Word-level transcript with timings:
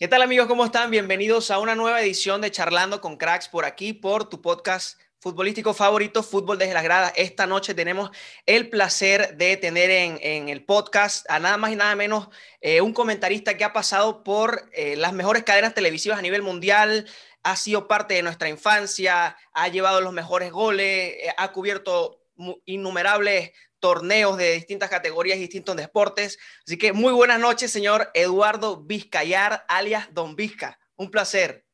¿Qué 0.00 0.06
tal 0.06 0.22
amigos? 0.22 0.46
¿Cómo 0.46 0.64
están? 0.64 0.92
Bienvenidos 0.92 1.50
a 1.50 1.58
una 1.58 1.74
nueva 1.74 2.00
edición 2.00 2.40
de 2.40 2.52
Charlando 2.52 3.00
con 3.00 3.16
Cracks 3.16 3.48
por 3.48 3.64
aquí, 3.64 3.92
por 3.92 4.28
tu 4.28 4.40
podcast 4.40 4.96
futbolístico 5.18 5.74
favorito, 5.74 6.22
Fútbol 6.22 6.56
desde 6.56 6.72
las 6.72 6.84
gradas. 6.84 7.12
Esta 7.16 7.48
noche 7.48 7.74
tenemos 7.74 8.12
el 8.46 8.70
placer 8.70 9.36
de 9.36 9.56
tener 9.56 9.90
en, 9.90 10.48
el 10.48 10.64
podcast 10.64 11.28
a 11.28 11.40
nada 11.40 11.56
más 11.56 11.72
y 11.72 11.74
nada 11.74 11.96
menos 11.96 12.28
eh, 12.60 12.80
un 12.80 12.92
comentarista 12.92 13.56
que 13.56 13.64
ha 13.64 13.72
pasado 13.72 14.22
por 14.22 14.70
eh, 14.72 14.94
las 14.94 15.12
mejores 15.12 15.42
cadenas 15.42 15.74
televisivas 15.74 16.20
a 16.20 16.22
nivel 16.22 16.42
mundial, 16.42 17.08
ha 17.42 17.56
sido 17.56 17.88
parte 17.88 18.14
de 18.14 18.22
nuestra 18.22 18.48
infancia, 18.48 19.36
ha 19.52 19.66
llevado 19.66 20.00
los 20.00 20.12
mejores 20.12 20.52
goles, 20.52 21.16
eh, 21.24 21.34
ha 21.36 21.50
cubierto 21.50 22.22
innumerables 22.66 23.50
torneos 23.80 24.36
de 24.36 24.52
distintas 24.52 24.90
categorías 24.90 25.38
y 25.38 25.42
distintos 25.42 25.76
deportes. 25.76 26.38
Así 26.66 26.78
que 26.78 26.92
muy 26.92 27.12
buenas 27.12 27.40
noches, 27.40 27.70
señor 27.70 28.08
Eduardo 28.14 28.82
Vizcayar, 28.82 29.64
alias 29.68 30.08
Don 30.12 30.36
Vizca. 30.36 30.78
Un 30.96 31.10
placer. 31.10 31.64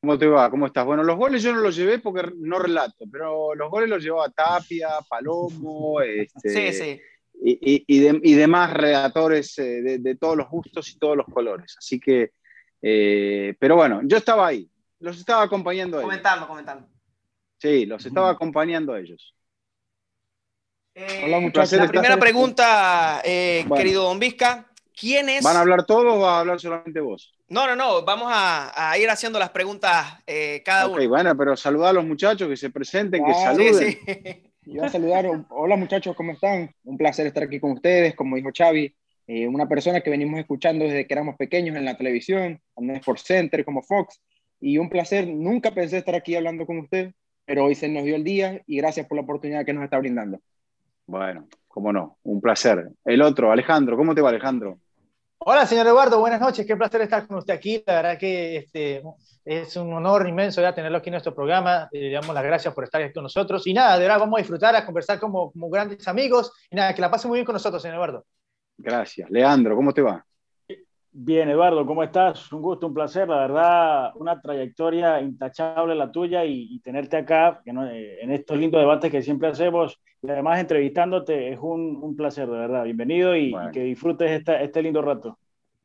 ¿Cómo 0.00 0.18
te 0.18 0.26
va? 0.26 0.50
¿Cómo 0.50 0.66
estás? 0.66 0.86
Bueno, 0.86 1.02
los 1.02 1.16
goles 1.16 1.42
yo 1.42 1.52
no 1.52 1.60
los 1.60 1.76
llevé 1.76 1.98
porque 1.98 2.32
no 2.38 2.58
relato, 2.58 3.04
pero 3.12 3.54
los 3.54 3.70
goles 3.70 3.88
los 3.88 4.02
llevaba 4.02 4.30
Tapia, 4.30 4.88
Palomo, 5.06 6.00
este, 6.00 7.02
Y, 7.34 8.34
demás 8.34 8.72
redactores 8.72 9.58
eh, 9.58 9.98
de, 9.98 10.14
todos 10.14 10.38
los 10.38 10.48
gustos 10.48 10.90
y 10.90 10.98
todos 10.98 11.18
los 11.18 11.26
colores. 11.26 11.74
Así 11.76 12.00
que, 12.00 12.32
eh, 12.80 13.54
pero 13.58 13.76
bueno, 13.76 14.00
yo 14.04 14.16
estaba 14.16 14.46
ahí, 14.46 14.70
los 15.00 15.18
estaba 15.18 15.42
acompañando 15.42 15.98
a 15.98 16.00
ellos. 16.00 16.08
Comentando, 16.08 16.48
comentando. 16.48 16.88
Sí, 17.58 17.84
los 17.84 18.06
estaba 18.06 18.30
acompañando 18.30 18.94
a 18.94 19.00
ellos. 19.00 19.34
Eh, 20.94 21.22
Hola, 21.24 21.40
muchachos. 21.40 21.72
La 21.78 21.88
primera 21.88 22.16
pregunta, 22.16 23.22
eh, 23.24 23.64
querido 23.76 24.04
Don 24.04 24.18
Vizca. 24.18 24.66
¿Quién 24.98 25.28
es? 25.28 25.42
¿Van 25.42 25.56
a 25.56 25.60
hablar 25.60 25.86
todos 25.86 26.16
o 26.16 26.18
vas 26.18 26.30
a 26.30 26.40
hablar 26.40 26.60
solamente 26.60 27.00
vos? 27.00 27.32
No, 27.48 27.66
no, 27.66 27.76
no. 27.76 28.04
Vamos 28.04 28.28
a, 28.30 28.96
ir 28.98 29.08
haciendo 29.08 29.38
las 29.38 29.50
preguntas 29.50 30.18
eh, 30.26 30.62
cada 30.64 30.88
uno. 30.88 30.96
Ok, 30.96 31.08
bueno, 31.08 31.36
pero 31.36 31.56
saludar 31.56 31.90
a 31.90 31.92
los 31.94 32.04
muchachos 32.04 32.48
que 32.48 32.56
se 32.56 32.70
presenten, 32.70 33.24
que 33.24 33.30
ah, 33.30 33.34
saluden. 33.34 33.74
Sí, 33.74 33.98
sí. 34.04 34.52
Yo 34.66 34.84
a 34.84 34.88
saludar. 34.88 35.26
Hola, 35.48 35.76
muchachos, 35.76 36.14
¿cómo 36.16 36.32
están? 36.32 36.74
Un 36.84 36.98
placer 36.98 37.26
estar 37.26 37.44
aquí 37.44 37.60
con 37.60 37.72
ustedes. 37.72 38.14
Como 38.14 38.36
dijo 38.36 38.50
Xavi, 38.56 38.94
una 39.48 39.68
persona 39.68 40.00
que 40.00 40.10
venimos 40.10 40.38
escuchando 40.38 40.84
desde 40.84 41.06
que 41.06 41.14
éramos 41.14 41.36
pequeños 41.36 41.76
en 41.76 41.84
la 41.84 41.96
televisión, 41.96 42.60
en 42.76 42.90
Sport 42.96 43.20
Center, 43.20 43.64
como 43.64 43.82
Fox. 43.82 44.20
Y 44.60 44.76
un 44.76 44.90
placer. 44.90 45.26
Nunca 45.26 45.70
pensé 45.70 45.98
estar 45.98 46.14
aquí 46.14 46.34
hablando 46.34 46.66
con 46.66 46.78
usted, 46.78 47.12
pero 47.46 47.64
hoy 47.64 47.74
se 47.74 47.88
nos 47.88 48.04
dio 48.04 48.16
el 48.16 48.24
día 48.24 48.60
y 48.66 48.76
gracias 48.76 49.06
por 49.06 49.16
la 49.16 49.22
oportunidad 49.22 49.64
que 49.64 49.72
nos 49.72 49.84
está 49.84 49.98
brindando. 49.98 50.40
Bueno, 51.10 51.48
cómo 51.66 51.92
no, 51.92 52.18
un 52.22 52.40
placer. 52.40 52.88
El 53.04 53.20
otro, 53.22 53.50
Alejandro, 53.50 53.96
¿cómo 53.96 54.14
te 54.14 54.20
va 54.20 54.28
Alejandro? 54.28 54.78
Hola, 55.38 55.66
señor 55.66 55.88
Eduardo, 55.88 56.20
buenas 56.20 56.40
noches, 56.40 56.64
qué 56.64 56.76
placer 56.76 57.00
estar 57.00 57.26
con 57.26 57.38
usted 57.38 57.52
aquí. 57.52 57.82
La 57.84 57.94
verdad 57.96 58.16
que 58.16 58.58
este, 58.58 59.02
es 59.44 59.76
un 59.76 59.92
honor 59.92 60.28
inmenso 60.28 60.62
ya 60.62 60.72
tenerlo 60.72 60.98
aquí 60.98 61.08
en 61.08 61.14
nuestro 61.14 61.34
programa. 61.34 61.88
Le 61.90 62.12
damos 62.12 62.32
las 62.32 62.44
gracias 62.44 62.72
por 62.72 62.84
estar 62.84 63.02
aquí 63.02 63.12
con 63.12 63.24
nosotros. 63.24 63.66
Y 63.66 63.74
nada, 63.74 63.96
de 63.96 64.04
verdad 64.04 64.20
vamos 64.20 64.38
a 64.38 64.42
disfrutar, 64.42 64.76
a 64.76 64.86
conversar 64.86 65.18
como, 65.18 65.50
como 65.50 65.68
grandes 65.68 66.06
amigos. 66.06 66.52
Y 66.70 66.76
nada, 66.76 66.94
que 66.94 67.00
la 67.00 67.10
pase 67.10 67.26
muy 67.26 67.38
bien 67.38 67.44
con 67.44 67.54
nosotros, 67.54 67.82
señor 67.82 67.96
Eduardo. 67.96 68.24
Gracias. 68.78 69.28
Leandro, 69.32 69.74
¿cómo 69.74 69.92
te 69.92 70.02
va? 70.02 70.24
Bien, 71.12 71.48
Eduardo, 71.50 71.84
¿cómo 71.84 72.04
estás? 72.04 72.52
Un 72.52 72.62
gusto, 72.62 72.86
un 72.86 72.94
placer, 72.94 73.26
la 73.26 73.38
verdad, 73.38 74.12
una 74.14 74.40
trayectoria 74.40 75.20
intachable 75.20 75.96
la 75.96 76.12
tuya 76.12 76.44
y, 76.44 76.78
tenerte 76.80 77.16
acá 77.16 77.60
eh, 77.64 78.18
en 78.22 78.30
estos 78.30 78.56
lindos 78.56 78.80
debates 78.80 79.10
que 79.10 79.20
siempre 79.20 79.48
hacemos 79.48 79.98
y 80.22 80.30
además 80.30 80.60
entrevistándote 80.60 81.52
es 81.52 81.58
un, 81.60 82.14
placer, 82.16 82.46
de 82.46 82.58
verdad. 82.58 82.84
Bienvenido 82.84 83.34
y, 83.34 83.52
que 83.72 83.80
disfrutes 83.80 84.42
este 84.46 84.82
lindo 84.82 85.02
rato. 85.02 85.36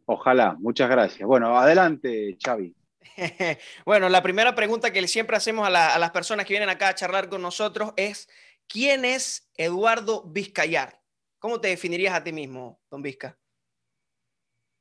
Ojalá, 0.06 0.56
muchas 0.60 0.90
gracias. 0.90 1.28
Bueno, 1.28 1.58
adelante, 1.58 2.38
Xavi. 2.44 2.76
bueno, 3.86 4.10
la 4.10 4.22
primera 4.22 4.54
pregunta 4.54 4.92
que 4.92 5.08
siempre 5.08 5.38
hacemos 5.38 5.68
a, 5.68 5.96
a 5.96 5.98
las 5.98 6.12
personas 6.12 6.46
que 6.46 6.54
vienen 6.54 6.70
acá 6.70 6.90
a 6.90 6.96
charlar 6.96 7.30
con 7.30 7.42
nosotros 7.42 7.94
es, 7.98 8.30
¿quién 8.68 9.06
es 9.06 9.50
Eduardo 9.58 10.24
Vizcayar? 10.28 11.02
¿Cómo 11.40 11.60
te 11.60 11.70
definirías 11.70 12.14
a 12.14 12.24
ti 12.24 12.32
mismo, 12.32 12.80
don 12.92 13.02
Vizca? 13.02 13.36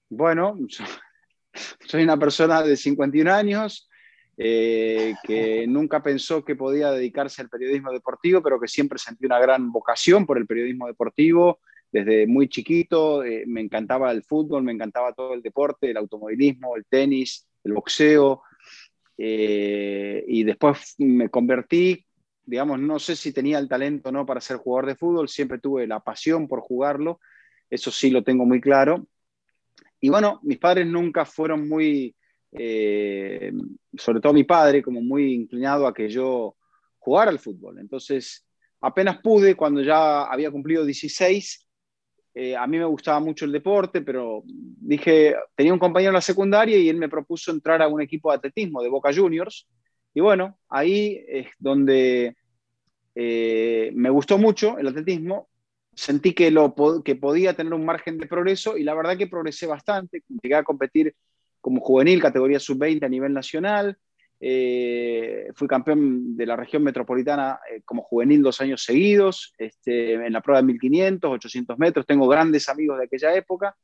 Bueno, 0.08 0.56
soy 1.86 2.02
una 2.02 2.18
persona 2.18 2.62
de 2.62 2.76
51 2.76 3.32
años 3.32 3.88
eh, 4.36 5.14
que 5.22 5.66
nunca 5.66 6.02
pensó 6.02 6.44
que 6.44 6.56
podía 6.56 6.90
dedicarse 6.90 7.42
al 7.42 7.48
periodismo 7.48 7.92
deportivo, 7.92 8.42
pero 8.42 8.60
que 8.60 8.68
siempre 8.68 8.98
sentí 8.98 9.26
una 9.26 9.38
gran 9.38 9.70
vocación 9.70 10.26
por 10.26 10.38
el 10.38 10.46
periodismo 10.46 10.86
deportivo. 10.86 11.60
Desde 11.92 12.26
muy 12.26 12.48
chiquito 12.48 13.22
eh, 13.22 13.44
me 13.46 13.60
encantaba 13.60 14.10
el 14.10 14.24
fútbol, 14.24 14.64
me 14.64 14.72
encantaba 14.72 15.12
todo 15.12 15.34
el 15.34 15.42
deporte, 15.42 15.90
el 15.90 15.96
automovilismo, 15.96 16.76
el 16.76 16.84
tenis, 16.86 17.46
el 17.62 17.72
boxeo. 17.74 18.42
Eh, 19.16 20.24
y 20.26 20.42
después 20.42 20.96
me 20.98 21.28
convertí, 21.28 22.04
digamos, 22.44 22.80
no 22.80 22.98
sé 22.98 23.14
si 23.14 23.32
tenía 23.32 23.60
el 23.60 23.68
talento 23.68 24.08
o 24.08 24.12
no 24.12 24.26
para 24.26 24.40
ser 24.40 24.56
jugador 24.56 24.86
de 24.86 24.96
fútbol, 24.96 25.28
siempre 25.28 25.60
tuve 25.60 25.86
la 25.86 26.00
pasión 26.00 26.48
por 26.48 26.60
jugarlo, 26.60 27.20
eso 27.70 27.92
sí 27.92 28.10
lo 28.10 28.24
tengo 28.24 28.44
muy 28.44 28.60
claro. 28.60 29.06
Y 30.04 30.10
bueno, 30.10 30.38
mis 30.42 30.58
padres 30.58 30.86
nunca 30.86 31.24
fueron 31.24 31.66
muy, 31.66 32.14
eh, 32.52 33.50
sobre 33.96 34.20
todo 34.20 34.34
mi 34.34 34.44
padre, 34.44 34.82
como 34.82 35.00
muy 35.00 35.32
inclinado 35.32 35.86
a 35.86 35.94
que 35.94 36.10
yo 36.10 36.56
jugara 36.98 37.30
al 37.30 37.38
fútbol. 37.38 37.78
Entonces, 37.78 38.46
apenas 38.82 39.22
pude, 39.22 39.54
cuando 39.54 39.80
ya 39.80 40.24
había 40.24 40.50
cumplido 40.50 40.84
16, 40.84 41.66
eh, 42.34 42.54
a 42.54 42.66
mí 42.66 42.76
me 42.76 42.84
gustaba 42.84 43.18
mucho 43.18 43.46
el 43.46 43.52
deporte, 43.52 44.02
pero 44.02 44.42
dije, 44.44 45.36
tenía 45.56 45.72
un 45.72 45.78
compañero 45.78 46.10
en 46.10 46.16
la 46.16 46.20
secundaria 46.20 46.76
y 46.76 46.90
él 46.90 46.98
me 46.98 47.08
propuso 47.08 47.50
entrar 47.50 47.80
a 47.80 47.88
un 47.88 48.02
equipo 48.02 48.30
de 48.30 48.36
atletismo 48.36 48.82
de 48.82 48.90
Boca 48.90 49.10
Juniors. 49.10 49.66
Y 50.12 50.20
bueno, 50.20 50.58
ahí 50.68 51.24
es 51.26 51.46
donde 51.58 52.36
eh, 53.14 53.90
me 53.94 54.10
gustó 54.10 54.36
mucho 54.36 54.76
el 54.76 54.86
atletismo 54.88 55.48
sentí 55.94 56.32
que, 56.32 56.50
lo, 56.50 56.74
que 57.04 57.16
podía 57.16 57.54
tener 57.54 57.72
un 57.74 57.84
margen 57.84 58.18
de 58.18 58.26
progreso 58.26 58.76
y 58.76 58.84
la 58.84 58.94
verdad 58.94 59.16
que 59.16 59.26
progresé 59.26 59.66
bastante. 59.66 60.22
Llegué 60.42 60.54
a 60.54 60.62
competir 60.62 61.14
como 61.60 61.80
juvenil, 61.80 62.20
categoría 62.20 62.60
sub-20 62.60 63.04
a 63.04 63.08
nivel 63.08 63.32
nacional. 63.32 63.96
Eh, 64.40 65.48
fui 65.54 65.66
campeón 65.66 66.36
de 66.36 66.44
la 66.44 66.56
región 66.56 66.82
metropolitana 66.82 67.58
eh, 67.70 67.80
como 67.84 68.02
juvenil 68.02 68.42
dos 68.42 68.60
años 68.60 68.82
seguidos, 68.82 69.54
este, 69.56 70.14
en 70.14 70.32
la 70.32 70.42
prueba 70.42 70.60
de 70.60 70.66
1500, 70.66 71.30
800 71.30 71.78
metros. 71.78 72.06
Tengo 72.06 72.28
grandes 72.28 72.68
amigos 72.68 72.98
de 72.98 73.04
aquella 73.04 73.34
época. 73.34 73.74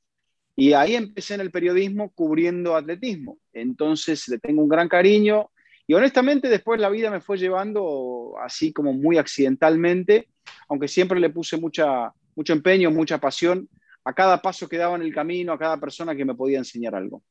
Y 0.57 0.75
ahí 0.75 0.95
empecé 0.95 1.35
en 1.35 1.41
el 1.41 1.51
periodismo 1.51 2.13
cubriendo 2.13 2.77
atletismo. 2.77 3.39
Entonces 3.53 4.29
le 4.29 4.39
tengo 4.39 4.63
un 4.63 4.69
gran 4.69 4.89
cariño. 4.89 5.51
Y 5.87 5.95
honestamente 5.95 6.49
después 6.49 6.81
la 6.81 6.91
vida 6.91 7.11
me 7.11 7.21
fue 7.21 7.39
llevando 7.39 8.35
así 8.43 8.73
como 8.73 8.93
muy 8.93 9.17
accidentalmente 9.17 10.29
aunque 10.71 10.89
siempre 10.89 11.21
le 11.21 11.31
puse 11.31 11.57
mucha, 11.59 12.13
mucho 12.37 12.53
empeño, 12.53 12.91
mucha 12.91 13.19
pasión 13.19 13.69
a 14.05 14.15
cada 14.15 14.41
paso 14.41 14.69
que 14.69 14.79
daba 14.79 14.97
en 14.97 15.03
el 15.03 15.13
camino, 15.13 15.53
a 15.53 15.59
cada 15.59 15.77
persona 15.79 16.15
que 16.15 16.25
me 16.25 16.35
podía 16.35 16.59
enseñar 16.59 16.95
algo. 16.95 17.23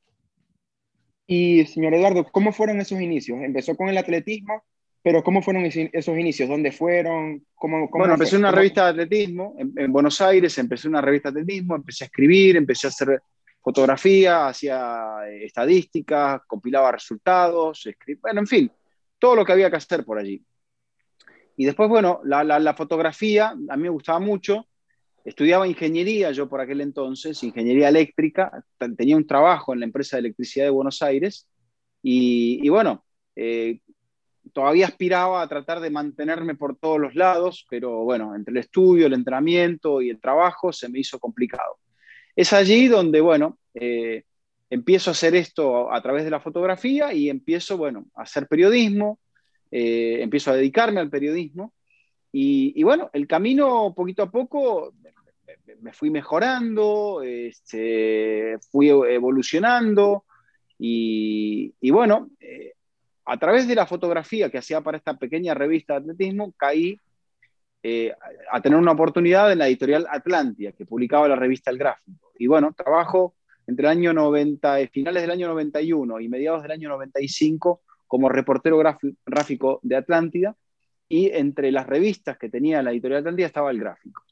Y 1.25 1.65
señor 1.65 1.93
Eduardo, 1.93 2.25
¿cómo 2.25 2.51
fueron 2.51 2.81
esos 2.81 2.99
inicios? 2.99 3.39
Empezó 3.41 3.75
con 3.77 3.87
el 3.87 3.97
atletismo, 3.97 4.63
pero 5.01 5.23
¿cómo 5.23 5.41
fueron 5.41 5.65
esos 5.65 6.17
inicios? 6.17 6.49
¿Dónde 6.49 6.73
fueron? 6.73 7.45
¿Cómo, 7.55 7.87
bueno, 7.87 8.15
empecé 8.15 8.35
una 8.35 8.51
revista 8.51 8.83
de 8.85 8.89
atletismo 9.03 9.55
en, 9.57 9.91
Buenos 9.91 10.19
Aires, 10.19 10.57
empecé 10.57 10.89
una 10.89 11.01
revista 11.01 11.31
de 11.31 11.41
atletismo, 11.41 11.77
empecé 11.77 12.03
a 12.03 12.07
escribir, 12.07 12.57
empecé 12.57 12.87
a 12.87 12.89
hacer 12.89 13.21
fotografía, 13.61 14.47
hacía 14.47 15.19
eh, 15.29 15.45
estadísticas, 15.45 16.41
compilaba 16.45 16.91
resultados, 16.91 17.87
bueno, 18.21 18.41
en 18.41 18.47
fin, 18.47 18.71
todo 19.17 19.35
lo 19.35 19.45
que 19.45 19.53
había 19.53 19.69
que 19.69 19.77
hacer 19.77 20.03
por 20.03 20.19
allí. 20.19 20.43
Y 21.59 21.65
después, 21.65 21.89
bueno, 21.89 22.21
la, 22.23 22.73
fotografía 22.73 23.49
a 23.49 23.75
mí 23.75 23.83
me 23.83 23.89
gustaba 23.89 24.17
mucho. 24.21 24.65
Estudiaba 25.25 25.67
ingeniería 25.67 26.31
yo 26.31 26.47
por 26.47 26.61
aquel 26.61 26.79
entonces, 26.79 27.43
ingeniería 27.43 27.89
eléctrica. 27.89 28.63
Tenía 28.95 29.17
un 29.17 29.27
trabajo 29.27 29.73
en 29.73 29.81
la 29.81 29.85
empresa 29.85 30.15
de 30.15 30.21
electricidad 30.21 30.67
de 30.67 30.69
Buenos 30.69 31.01
Aires. 31.01 31.49
Y, 32.01 32.69
bueno, 32.69 33.03
eh, 33.35 33.81
todavía 34.53 34.87
aspiraba 34.87 35.41
a 35.41 35.49
tratar 35.49 35.81
de 35.81 35.89
mantenerme 35.89 36.55
por 36.55 36.77
todos 36.77 36.97
los 36.97 37.13
lados, 37.13 37.67
pero 37.69 38.05
bueno, 38.05 38.33
entre 38.35 38.53
el 38.53 38.59
estudio, 38.59 39.07
el 39.07 39.13
entrenamiento 39.13 40.01
y 40.01 40.11
el 40.11 40.21
trabajo 40.21 40.71
se 40.71 40.87
me 40.87 40.99
hizo 40.99 41.19
complicado. 41.19 41.77
Es 42.37 42.53
allí 42.53 42.87
donde, 42.87 43.19
bueno, 43.19 43.59
eh, 43.73 44.23
empiezo 44.69 45.09
a 45.09 45.11
hacer 45.11 45.35
esto 45.35 45.91
a 45.91 46.01
través 46.01 46.23
de 46.23 46.31
la 46.31 46.39
fotografía 46.39 47.11
y 47.11 47.29
empiezo, 47.29 47.75
bueno, 47.77 48.05
a 48.15 48.21
hacer 48.21 48.47
periodismo, 48.47 49.19
eh, 49.71 50.17
empiezo 50.21 50.51
a 50.51 50.55
dedicarme 50.55 50.99
al 50.99 51.09
periodismo 51.09 51.73
y, 52.31 52.83
bueno, 52.83 53.09
el 53.13 53.27
camino 53.27 53.93
poquito 53.95 54.23
a 54.23 54.29
poco 54.29 54.93
me, 55.81 55.93
fui 55.93 56.11
mejorando, 56.11 57.21
este, 57.23 58.57
fui 58.71 58.89
evolucionando 58.89 60.25
y, 60.77 61.73
bueno, 61.91 62.29
eh, 62.39 62.73
a 63.25 63.37
través 63.37 63.67
de 63.67 63.75
la 63.75 63.85
fotografía 63.85 64.49
que 64.49 64.59
hacía 64.59 64.81
para 64.81 64.97
esta 64.97 65.17
pequeña 65.17 65.53
revista 65.53 65.93
de 65.93 65.99
atletismo, 65.99 66.53
caí 66.55 66.99
eh, 67.81 68.13
a 68.51 68.61
tener 68.61 68.77
una 68.77 68.91
oportunidad 68.91 69.51
en 69.51 69.59
la 69.59 69.67
editorial 69.67 70.07
Atlantia, 70.09 70.71
que 70.71 70.85
publicaba 70.85 71.27
la 71.27 71.35
revista 71.35 71.71
El 71.71 71.77
Gráfico. 71.77 72.31
Y 72.37 72.47
bueno, 72.47 72.73
trabajo 72.73 73.35
entre 73.67 73.85
el 73.85 73.91
año 73.91 74.13
90, 74.13 74.87
finales 74.91 75.21
del 75.21 75.31
año 75.31 75.47
91 75.47 76.19
y 76.19 76.29
mediados 76.29 76.61
del 76.63 76.71
año 76.71 76.89
95 76.89 77.81
como 78.09 78.27
reportero 78.27 78.81
gráfico 79.23 79.79
de 79.83 79.95
Atlántida 79.95 80.57
y 81.07 81.29
entre 81.29 81.71
las 81.71 81.85
revistas 81.85 82.39
que 82.39 82.49
tenía 82.49 82.81
la 82.81 82.91
editorial 82.91 83.19
Atlántida 83.19 83.45
estaba 83.47 83.69
el 83.69 83.79
gráfico. 83.79 84.23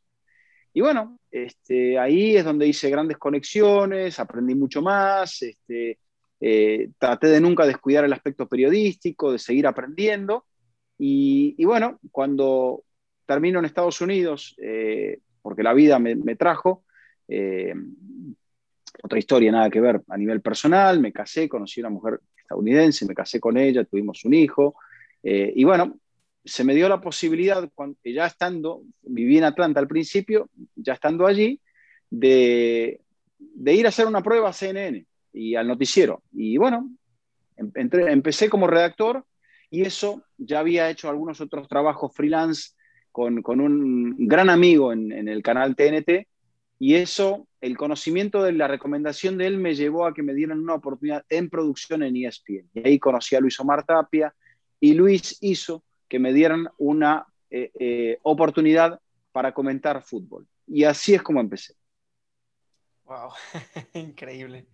Y 0.73 0.81
bueno, 0.81 1.19
este, 1.31 1.97
ahí 1.97 2.35
es 2.35 2.43
donde 2.43 2.67
hice 2.67 2.89
grandes 2.89 3.17
conexiones, 3.17 4.19
aprendí 4.19 4.55
mucho 4.55 4.81
más, 4.81 5.41
este, 5.43 5.99
eh, 6.41 6.89
traté 6.97 7.27
de 7.27 7.39
nunca 7.39 7.67
descuidar 7.67 8.03
el 8.03 8.13
aspecto 8.13 8.47
periodístico, 8.47 9.31
de 9.31 9.39
seguir 9.39 9.67
aprendiendo. 9.67 10.45
Y, 10.97 11.63
bueno, 11.65 11.99
cuando 12.11 12.83
termino 13.27 13.59
en 13.59 13.65
Estados 13.65 14.01
Unidos, 14.01 14.55
eh, 14.59 15.19
porque 15.43 15.61
la 15.61 15.73
vida 15.73 15.99
me, 15.99 16.35
trajo, 16.35 16.83
eh, 17.27 17.75
otra 19.03 19.19
historia, 19.19 19.51
nada 19.51 19.69
que 19.69 19.81
ver 19.81 20.01
a 20.07 20.17
nivel 20.17 20.41
personal, 20.41 20.99
me 20.99 21.13
casé, 21.13 21.47
conocí 21.47 21.79
a 21.81 21.83
una 21.83 21.93
mujer 21.93 22.19
estadounidense, 22.47 23.05
me 23.05 23.13
casé 23.13 23.39
con 23.39 23.57
ella, 23.57 23.83
tuvimos 23.83 24.23
un 24.25 24.33
hijo. 24.33 24.75
y 25.21 25.63
bueno, 25.65 25.99
se 26.47 26.63
me 26.63 26.73
dio 26.73 26.87
la 26.87 27.01
posibilidad, 27.01 27.69
cuando, 27.75 27.97
ya 28.03 28.25
estando, 28.25 28.81
viví 29.01 29.37
en 29.37 29.43
Atlanta 29.43 29.79
al 29.79 29.87
principio, 29.87 30.49
ya 30.75 30.93
estando 30.93 31.27
allí, 31.27 31.59
de, 32.09 33.01
de 33.37 33.73
ir 33.73 33.85
a 33.85 33.89
hacer 33.89 34.07
una 34.07 34.23
prueba 34.23 34.49
a 34.49 34.53
CNN 34.53 35.05
y 35.33 35.55
al 35.55 35.67
noticiero. 35.67 36.23
Y 36.31 36.57
bueno, 36.57 36.89
em, 37.57 37.71
empecé 37.75 38.49
como 38.49 38.67
redactor 38.67 39.25
y 39.69 39.81
eso 39.81 40.23
ya 40.37 40.59
había 40.59 40.89
hecho 40.89 41.09
algunos 41.09 41.41
otros 41.41 41.67
trabajos 41.67 42.15
freelance 42.15 42.71
con, 43.11 43.41
con 43.41 43.59
un 43.59 44.15
gran 44.27 44.49
amigo 44.49 44.93
en, 44.93 45.11
en, 45.11 45.27
el 45.27 45.43
canal 45.43 45.75
TNT 45.75 46.27
y 46.79 46.95
eso, 46.95 47.46
el 47.61 47.77
conocimiento 47.77 48.43
de 48.43 48.53
la 48.53 48.67
recomendación 48.67 49.37
de 49.37 49.47
él 49.47 49.57
me 49.57 49.75
llevó 49.75 50.05
a 50.05 50.13
que 50.13 50.23
me 50.23 50.33
dieran 50.33 50.59
una 50.59 50.75
oportunidad 50.75 51.25
en 51.29 51.49
producción 51.49 52.03
en 52.03 52.15
ESPN. 52.15 52.69
Y 52.73 52.87
ahí 52.87 52.99
conocí 52.99 53.35
a 53.35 53.39
Luis 53.39 53.59
Omar 53.59 53.83
Tapia 53.85 54.33
y 54.79 54.93
Luis 54.93 55.37
hizo 55.41 55.83
que 56.07 56.19
me 56.19 56.33
dieran 56.33 56.67
una 56.77 57.25
eh, 57.49 57.71
eh, 57.79 58.19
oportunidad 58.23 58.99
para 59.31 59.53
comentar 59.53 60.03
fútbol. 60.03 60.47
Y 60.67 60.83
así 60.83 61.13
es 61.13 61.21
como 61.21 61.39
empecé. 61.39 61.73
Wow, 63.05 63.31
increíble. 63.93 64.67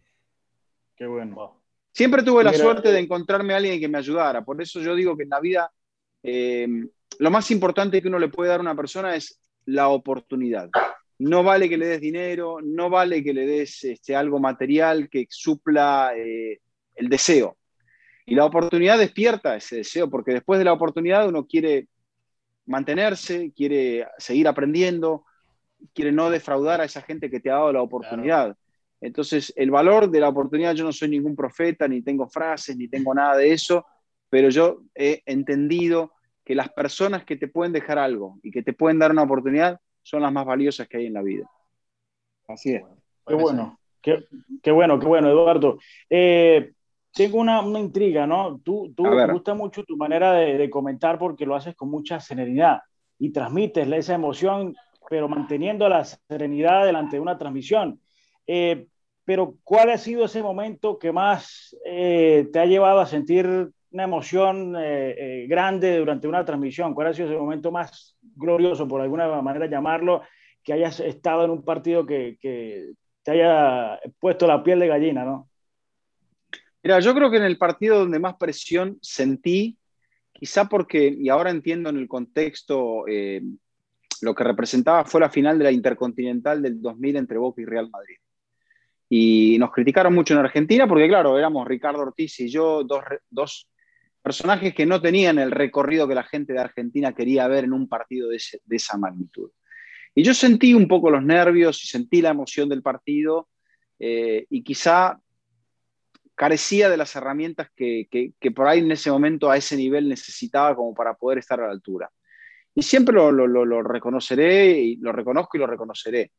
Qué 0.96 1.06
bueno. 1.06 1.62
Siempre 1.92 2.24
tuve 2.24 2.44
la 2.44 2.54
suerte 2.54 2.92
de 2.92 3.00
encontrarme 3.00 3.54
a 3.54 3.58
alguien 3.58 3.80
que 3.80 3.88
me 3.88 4.00
ayudara. 4.00 4.44
Por 4.44 4.62
eso 4.62 4.80
yo 4.82 4.96
digo 4.96 5.16
que 5.16 5.24
en 5.24 5.30
la 5.30 5.40
vida 5.40 5.72
eh, 6.24 6.68
lo 7.20 7.32
más 7.32 7.52
importante 7.52 8.02
que 8.02 8.08
uno 8.08 8.18
le 8.18 8.30
puede 8.30 8.50
dar 8.50 8.60
a 8.60 8.64
una 8.64 8.76
persona 8.76 9.16
es 9.16 9.40
la 9.66 9.90
oportunidad. 9.90 10.70
No 11.20 11.44
vale 11.44 11.70
que 11.70 11.78
le 11.78 11.88
des 11.88 12.02
dinero, 12.02 12.60
no 12.62 12.90
vale 12.90 13.24
que 13.24 13.34
le 13.34 13.46
des 13.46 13.84
este, 13.84 14.16
algo 14.16 14.40
material 14.40 15.10
que 15.10 15.26
supla 15.30 16.14
el 16.16 17.10
deseo. 17.10 17.58
Y 18.26 18.36
la 18.36 18.46
oportunidad 18.46 18.98
despierta 18.98 19.56
ese 19.56 19.78
deseo, 19.78 20.10
porque 20.10 20.34
después 20.34 20.60
de 20.60 20.66
la 20.66 20.74
oportunidad 20.74 21.28
uno 21.28 21.46
quiere 21.46 21.88
mantenerse, 22.66 23.52
quiere 23.56 24.08
seguir 24.18 24.48
aprendiendo, 24.48 25.26
quiere 25.94 26.12
no 26.12 26.30
defraudar 26.30 26.82
a 26.82 26.86
esa 26.86 27.02
gente 27.02 27.30
que 27.30 27.40
te 27.40 27.50
ha 27.50 27.56
dado 27.56 27.74
la 27.74 27.82
oportunidad. 27.82 28.56
Entonces, 29.02 29.52
el 29.58 29.70
valor 29.70 30.10
de 30.10 30.22
la 30.22 30.30
oportunidad, 30.30 30.74
yo 30.74 30.86
no 30.86 30.94
soy 30.94 31.10
ningún 31.10 31.36
profeta, 31.36 31.88
ni 31.88 32.02
tengo 32.02 32.28
frases, 32.28 32.78
ni 32.78 32.88
tengo 32.88 33.14
nada 33.14 33.36
de 33.36 33.52
eso, 33.52 33.86
pero 34.30 34.50
yo 34.50 34.84
he 34.96 35.22
entendido 35.26 36.14
que 36.46 36.56
las 36.56 36.70
personas 36.70 37.26
que 37.26 37.36
te 37.36 37.50
pueden 37.50 37.74
dejar 37.74 38.00
algo 38.00 38.40
y 38.42 38.52
que 38.52 38.64
te 38.64 38.72
pueden 38.72 39.00
dar 39.00 39.12
una 39.12 39.24
oportunidad 39.24 39.80
son 40.04 40.22
las 40.22 40.32
más 40.32 40.46
valiosas 40.46 40.88
que 40.88 40.98
hay 40.98 41.08
en 41.08 41.14
la 41.14 41.22
vida. 41.22 41.50
Así 42.48 42.74
es. 42.74 42.84
Qué 43.26 43.34
bueno, 43.34 43.80
qué, 44.02 44.26
qué 44.62 44.72
bueno, 44.72 45.00
qué 45.00 45.08
bueno, 45.08 45.30
Eduardo. 45.30 45.80
Eh, 46.10 46.74
tengo 47.14 47.40
una, 47.40 47.62
una, 47.62 47.80
intriga, 47.80 48.28
¿no? 48.28 48.60
Tú, 48.64 48.94
tú 48.96 49.04
me 49.04 49.32
gusta 49.32 49.54
mucho 49.54 49.84
tu 49.84 49.96
manera 49.96 50.34
de, 50.34 50.58
de, 50.58 50.70
comentar 50.70 51.18
porque 51.18 51.46
lo 51.46 51.56
haces 51.56 51.76
con 51.76 51.90
mucha 51.90 52.20
serenidad 52.20 52.82
y 53.20 53.32
transmites 53.32 53.88
esa 53.88 54.16
emoción, 54.16 54.76
pero 55.10 55.30
manteniendo 55.30 55.88
la 55.88 56.04
serenidad 56.04 56.86
delante 56.86 57.16
de 57.16 57.22
una 57.22 57.38
transmisión. 57.38 58.00
Eh, 58.48 58.88
pero 59.26 59.56
¿cuál 59.64 59.92
ha 59.92 59.98
sido 59.98 60.26
ese 60.26 60.44
momento 60.44 61.00
que 61.00 61.12
más 61.12 61.76
eh, 61.86 62.50
te 62.52 62.60
ha 62.60 62.66
llevado 62.66 63.00
a 63.00 63.06
sentir 63.06 63.48
una 63.92 64.04
emoción 64.04 64.76
eh, 64.78 65.46
grande 65.48 65.98
durante 65.98 66.28
una 66.28 66.44
transmisión? 66.44 66.94
¿Cuál 66.94 67.08
ha 67.08 67.14
sido 67.14 67.30
ese 67.30 67.38
momento 67.38 67.72
más 67.72 68.18
glorioso, 68.36 68.88
por 68.88 69.02
alguna 69.02 69.42
manera 69.42 69.68
llamarlo, 69.68 70.22
que 70.64 70.74
hayas 70.74 71.00
estado 71.00 71.46
en 71.46 71.52
un 71.52 71.64
partido 71.64 72.06
que, 72.06 72.38
te 73.24 73.32
haya 73.32 74.00
puesto 74.20 74.46
la 74.46 74.64
piel 74.64 74.80
de 74.80 74.88
gallina, 74.88 75.24
¿no? 75.24 75.50
Mira, 76.84 77.00
yo 77.00 77.16
creo 77.16 77.32
que 77.32 77.38
en 77.38 77.44
el 77.44 77.58
partido 77.58 78.00
donde 78.00 78.20
más 78.20 78.36
presión 78.36 78.98
sentí, 79.02 79.78
quizá 80.34 80.68
porque, 80.68 81.08
y 81.08 81.30
ahora 81.30 81.50
entiendo 81.50 81.90
en 81.90 81.98
el 81.98 82.10
contexto, 82.10 83.08
eh, 83.08 83.42
lo 84.22 84.36
que 84.36 84.44
representaba 84.44 85.06
fue 85.06 85.22
la 85.22 85.30
final 85.30 85.58
de 85.58 85.64
la 85.64 85.72
Intercontinental 85.72 86.62
del 86.62 86.82
2000 86.82 87.16
entre 87.16 87.38
Boca 87.38 87.62
y 87.62 87.66
Real 87.66 87.90
Madrid. 87.90 88.18
Y 89.08 89.58
nos 89.60 89.72
criticaron 89.72 90.14
mucho 90.14 90.34
en 90.34 90.42
Argentina 90.42 90.88
porque, 90.88 91.08
claro, 91.08 91.38
éramos 91.38 91.66
Ricardo 91.68 92.02
Ortiz 92.02 92.40
y 92.42 92.50
yo, 92.50 92.84
dos 93.30 93.70
personajes 94.24 94.74
que 94.74 94.86
no 94.86 95.02
tenían 95.02 95.38
el 95.38 95.52
recorrido 95.52 96.08
que 96.08 96.16
la 96.16 96.24
gente 96.24 96.54
de 96.54 96.60
Argentina 96.60 97.14
quería 97.14 97.48
ver 97.48 97.66
en 97.66 97.74
un 97.74 97.90
partido 97.90 98.30
de, 98.30 98.40
esa 98.70 98.98
magnitud. 98.98 99.52
Y 100.16 100.24
yo 100.24 100.34
sentí 100.34 100.74
un 100.74 100.88
poco 100.88 101.12
los 101.12 101.22
nervios 101.22 101.84
y 101.84 101.88
sentí 101.88 102.22
la 102.22 102.30
emoción 102.30 102.70
del 102.70 102.82
partido 102.82 103.50
eh, 104.00 104.46
y 104.50 104.64
quizá 104.64 105.20
carecía 106.36 106.90
de 106.90 106.98
las 106.98 107.16
herramientas 107.16 107.70
que, 107.76 108.34
por 108.56 108.68
ahí 108.68 108.80
en 108.80 108.92
ese 108.92 109.12
momento 109.12 109.52
a 109.52 109.58
ese 109.58 109.76
nivel 109.76 110.08
necesitaba 110.08 110.76
como 110.76 110.94
para 110.94 111.14
poder 111.16 111.40
estar 111.40 111.60
a 111.60 111.68
la 111.68 111.74
altura. 111.74 112.10
Y 112.74 112.82
siempre 112.82 113.16
lo, 113.16 113.84
reconoceré 113.84 114.80
y 114.80 114.96
lo 114.96 115.12
reconozco 115.12 115.58
y 115.58 115.60
lo 115.60 115.68
reconoceré. 115.68 116.32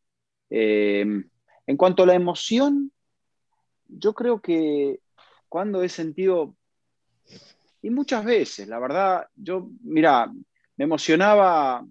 Eh, 0.51 1.05
en 1.67 1.77
cuanto 1.77 2.03
a 2.03 2.07
la 2.07 2.15
emoción, 2.15 2.91
yo 3.87 4.15
creo 4.15 4.41
que 4.41 5.01
cuando 5.49 5.83
he 5.83 5.89
sentido, 5.89 6.57
y 7.85 7.91
muchas 7.91 8.25
veces, 8.25 8.67
la 8.67 8.79
verdad, 8.79 9.27
yo, 9.37 9.69
mira, 9.83 10.33
me 10.77 10.85
emocionaba 10.85 11.87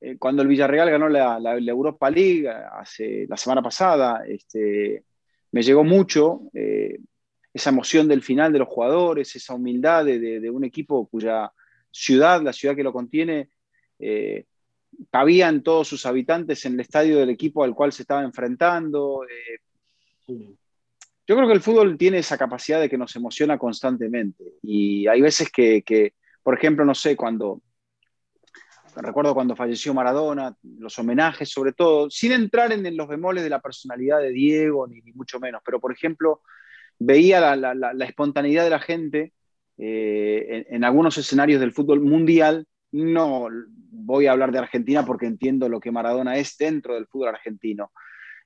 eh, 0.00 0.16
cuando 0.18 0.42
el 0.42 0.48
Villarreal 0.48 0.90
ganó 0.90 1.08
la, 1.08 1.38
Europa 1.54 2.10
League 2.10 2.48
hace, 2.48 3.26
la 3.28 3.36
semana 3.36 3.62
pasada, 3.62 4.24
este, 4.26 5.04
me 5.52 5.62
llegó 5.62 5.84
mucho. 5.84 6.42
Eh, 6.52 6.98
esa 7.54 7.70
emoción 7.70 8.08
del 8.08 8.22
final 8.22 8.52
de 8.52 8.58
los 8.58 8.68
jugadores, 8.68 9.36
esa 9.36 9.54
humildad 9.54 10.06
de, 10.06 10.50
un 10.50 10.64
equipo 10.64 11.06
cuya 11.06 11.52
ciudad, 11.88 12.42
la 12.42 12.52
ciudad 12.52 12.74
que 12.74 12.82
lo 12.82 12.92
contiene, 12.92 13.50
eh, 14.00 14.46
cabían 15.08 15.62
todos 15.62 15.86
sus 15.86 16.04
habitantes 16.04 16.64
en 16.64 16.74
el 16.74 16.80
estadio 16.80 17.18
del 17.18 17.30
equipo 17.30 17.62
al 17.62 17.76
cual 17.76 17.92
se 17.92 18.02
estaba 18.02 18.24
enfrentando. 18.24 19.24
Eh, 19.24 20.56
yo 21.26 21.36
creo 21.36 21.46
que 21.46 21.54
el 21.54 21.60
fútbol 21.60 21.96
tiene 21.96 22.18
esa 22.18 22.36
capacidad 22.36 22.80
de 22.80 22.88
que 22.88 22.98
nos 22.98 23.14
emociona 23.14 23.58
constantemente. 23.58 24.44
Y 24.62 25.06
hay 25.06 25.20
veces 25.20 25.50
que, 25.50 26.14
por 26.42 26.54
ejemplo, 26.56 26.84
no 26.84 26.94
sé, 26.94 27.16
cuando, 27.16 27.62
recuerdo 28.96 29.34
cuando 29.34 29.54
falleció 29.54 29.94
Maradona, 29.94 30.54
los 30.78 30.98
homenajes 30.98 31.48
sobre 31.48 31.72
todo, 31.72 32.10
sin 32.10 32.32
entrar 32.32 32.72
en, 32.72 32.96
los 32.96 33.08
bemoles 33.08 33.44
de 33.44 33.50
la 33.50 33.60
personalidad 33.60 34.18
de 34.18 34.32
Diego, 34.32 34.86
ni, 34.88 35.00
mucho 35.12 35.38
menos, 35.38 35.62
pero 35.64 35.80
por 35.80 35.92
ejemplo, 35.92 36.42
veía 36.98 37.54
la, 37.56 38.04
espontaneidad 38.04 38.64
de 38.64 38.70
la 38.70 38.80
gente 38.80 39.32
eh, 39.78 40.66
en, 40.68 40.84
algunos 40.84 41.16
escenarios 41.18 41.60
del 41.60 41.72
fútbol 41.72 42.00
mundial. 42.00 42.66
No 42.90 43.48
voy 43.90 44.26
a 44.26 44.32
hablar 44.32 44.50
de 44.50 44.58
Argentina 44.58 45.06
porque 45.06 45.26
entiendo 45.26 45.68
lo 45.68 45.80
que 45.80 45.92
Maradona 45.92 46.36
es 46.36 46.56
dentro 46.58 46.94
del 46.94 47.06
fútbol 47.06 47.28
argentino. 47.28 47.92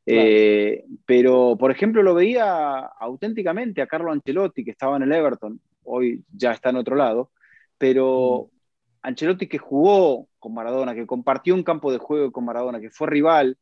Eh, 0.07 0.85
pero, 1.05 1.57
por 1.59 1.73
ejemplo, 1.73 2.03
lo 2.03 2.15
veía 2.15 2.79
auténticamente 2.79 3.83
a 3.83 3.89
Carlo 3.89 4.13
Ancelotti, 4.13 4.65
que 4.65 4.71
estaba 4.71 4.97
en 4.97 5.03
el 5.03 5.13
Everton, 5.13 5.61
hoy 5.83 6.25
ya 6.33 6.53
está 6.53 6.71
en 6.71 6.77
otro 6.77 6.95
lado, 6.95 7.33
pero 7.77 8.51
mm. 8.53 8.57
Ancelotti 9.03 9.49
que 9.49 9.59
jugó 9.59 10.29
con 10.39 10.55
Maradona, 10.55 10.95
que 10.95 11.07
compartió 11.07 11.55
un 11.55 11.65
campo 11.65 11.91
de 11.91 11.99
juego 11.99 12.31
con 12.31 12.45
Maradona, 12.45 12.81
que 12.81 12.91
fue 12.91 13.09
rival, 13.09 13.59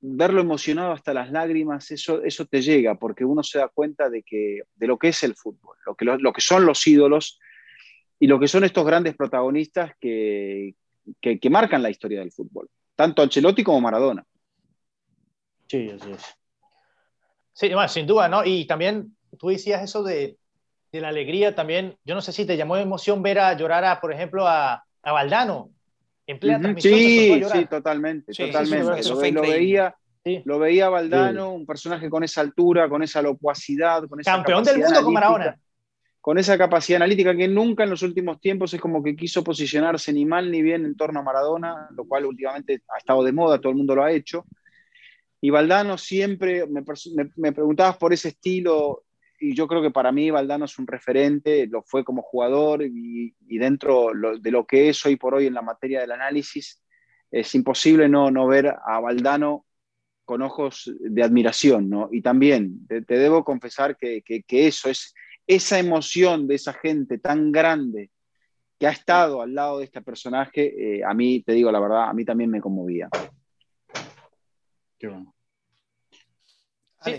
verlo 0.00 0.40
emocionado 0.40 0.92
hasta 0.92 1.14
las 1.14 1.30
lágrimas, 1.30 1.90
eso, 1.90 2.22
eso 2.22 2.44
te 2.46 2.62
llega, 2.62 2.94
porque 2.96 3.24
uno 3.24 3.42
se 3.42 3.58
da 3.58 3.68
cuenta 3.68 4.08
de, 4.08 4.22
que, 4.22 4.62
de 4.74 4.86
lo 4.86 4.98
que 4.98 5.08
es 5.08 5.22
el 5.24 5.34
fútbol, 5.34 5.76
lo 5.84 5.94
que, 5.94 6.04
lo, 6.04 6.32
que 6.32 6.40
son 6.40 6.66
los 6.66 6.86
ídolos 6.86 7.40
y 8.18 8.26
lo 8.26 8.38
que 8.38 8.48
son 8.48 8.64
estos 8.64 8.86
grandes 8.86 9.16
protagonistas 9.16 9.92
que, 10.00 10.74
que, 11.20 11.50
marcan 11.50 11.82
la 11.82 11.90
historia 11.90 12.20
del 12.20 12.32
fútbol, 12.32 12.68
tanto 12.94 13.22
Ancelotti 13.22 13.64
como 13.64 13.80
Maradona. 13.80 14.24
Sí, 15.68 15.90
así 15.90 16.10
es. 16.10 16.36
Sí, 17.52 17.70
sin 17.88 18.06
duda, 18.06 18.28
¿no? 18.28 18.44
Y 18.44 18.66
también 18.66 19.16
tú 19.38 19.48
decías 19.48 19.82
eso 19.82 20.02
de, 20.02 20.36
de, 20.92 21.00
la 21.00 21.08
alegría 21.08 21.54
también. 21.54 21.96
Yo 22.04 22.14
no 22.14 22.20
sé 22.20 22.32
si 22.32 22.44
te 22.44 22.56
llamó 22.56 22.76
de 22.76 22.82
emoción 22.82 23.22
ver 23.22 23.38
a 23.38 23.54
llorar, 23.54 23.84
a, 23.84 24.00
por 24.00 24.12
ejemplo, 24.12 24.46
a, 24.46 24.84
a 25.02 25.12
Valdano 25.12 25.70
en 26.26 26.38
plena 26.38 26.60
transmisión. 26.60 26.94
Sí, 26.94 27.42
sí, 27.50 27.66
totalmente, 27.66 28.32
totalmente. 28.32 29.00
Eso, 29.00 29.14
lo, 29.14 29.42
veía, 29.42 29.96
lo 30.44 30.58
veía 30.58 30.88
Valdano, 30.88 31.52
un 31.52 31.64
personaje 31.64 32.10
con 32.10 32.24
esa 32.24 32.40
altura, 32.40 32.88
con 32.88 33.02
esa 33.02 33.22
locuacidad, 33.22 34.06
con 34.08 34.20
esa 34.20 34.32
Campeón 34.32 34.64
del 34.64 34.78
mundo 34.78 35.02
con 35.02 35.14
Maradona. 35.14 35.58
Con 36.20 36.38
esa 36.38 36.58
capacidad 36.58 36.96
analítica 36.96 37.36
que 37.36 37.46
nunca 37.46 37.84
en 37.84 37.90
los 37.90 38.02
últimos 38.02 38.40
tiempos 38.40 38.74
es 38.74 38.80
como 38.80 39.00
que 39.00 39.14
quiso 39.14 39.44
posicionarse 39.44 40.12
ni 40.12 40.26
mal 40.26 40.50
ni 40.50 40.60
bien 40.60 40.84
en 40.84 40.96
torno 40.96 41.20
a 41.20 41.22
Maradona, 41.22 41.88
lo 41.96 42.04
cual 42.04 42.26
últimamente 42.26 42.82
ha 42.92 42.98
estado 42.98 43.22
de 43.22 43.30
moda, 43.30 43.60
todo 43.60 43.70
el 43.70 43.76
mundo 43.76 43.94
lo 43.94 44.02
ha 44.02 44.10
hecho. 44.10 44.44
Y 45.46 45.50
Valdano 45.50 45.96
siempre, 45.96 46.64
me, 46.66 47.52
preguntabas 47.52 47.96
por 47.98 48.12
ese 48.12 48.30
estilo, 48.30 49.04
y 49.38 49.54
yo 49.54 49.68
creo 49.68 49.80
que 49.80 49.92
para 49.92 50.10
mí 50.10 50.28
Valdano 50.28 50.64
es 50.64 50.76
un 50.76 50.88
referente, 50.88 51.68
lo 51.68 51.84
fue 51.84 52.02
como 52.02 52.20
jugador 52.20 52.82
y, 52.82 53.32
dentro 53.42 54.10
de 54.40 54.50
lo 54.50 54.66
que 54.66 54.88
es 54.88 55.06
hoy 55.06 55.14
por 55.14 55.34
hoy 55.34 55.46
en 55.46 55.54
la 55.54 55.62
materia 55.62 56.00
del 56.00 56.10
análisis, 56.10 56.82
es 57.30 57.54
imposible 57.54 58.08
no, 58.08 58.32
no 58.32 58.48
ver 58.48 58.74
a 58.84 58.98
Valdano 58.98 59.66
con 60.24 60.42
ojos 60.42 60.92
de 60.98 61.22
admiración, 61.22 61.88
¿no? 61.88 62.08
Y 62.10 62.22
también 62.22 62.84
te, 62.88 63.02
debo 63.02 63.44
confesar 63.44 63.96
que, 63.96 64.24
eso 64.48 64.90
es 64.90 65.14
esa 65.46 65.78
emoción 65.78 66.48
de 66.48 66.56
esa 66.56 66.72
gente 66.72 67.18
tan 67.18 67.52
grande 67.52 68.10
que 68.80 68.88
ha 68.88 68.90
estado 68.90 69.42
al 69.42 69.54
lado 69.54 69.78
de 69.78 69.84
este 69.84 70.02
personaje, 70.02 70.96
eh, 70.96 71.04
a 71.04 71.14
mí, 71.14 71.44
te 71.46 71.52
digo 71.52 71.70
la 71.70 71.78
verdad, 71.78 72.08
a 72.08 72.12
mí 72.12 72.24
también 72.24 72.50
me 72.50 72.60
conmovía. 72.60 73.08
Qué 74.98 75.06
bueno. 75.06 75.35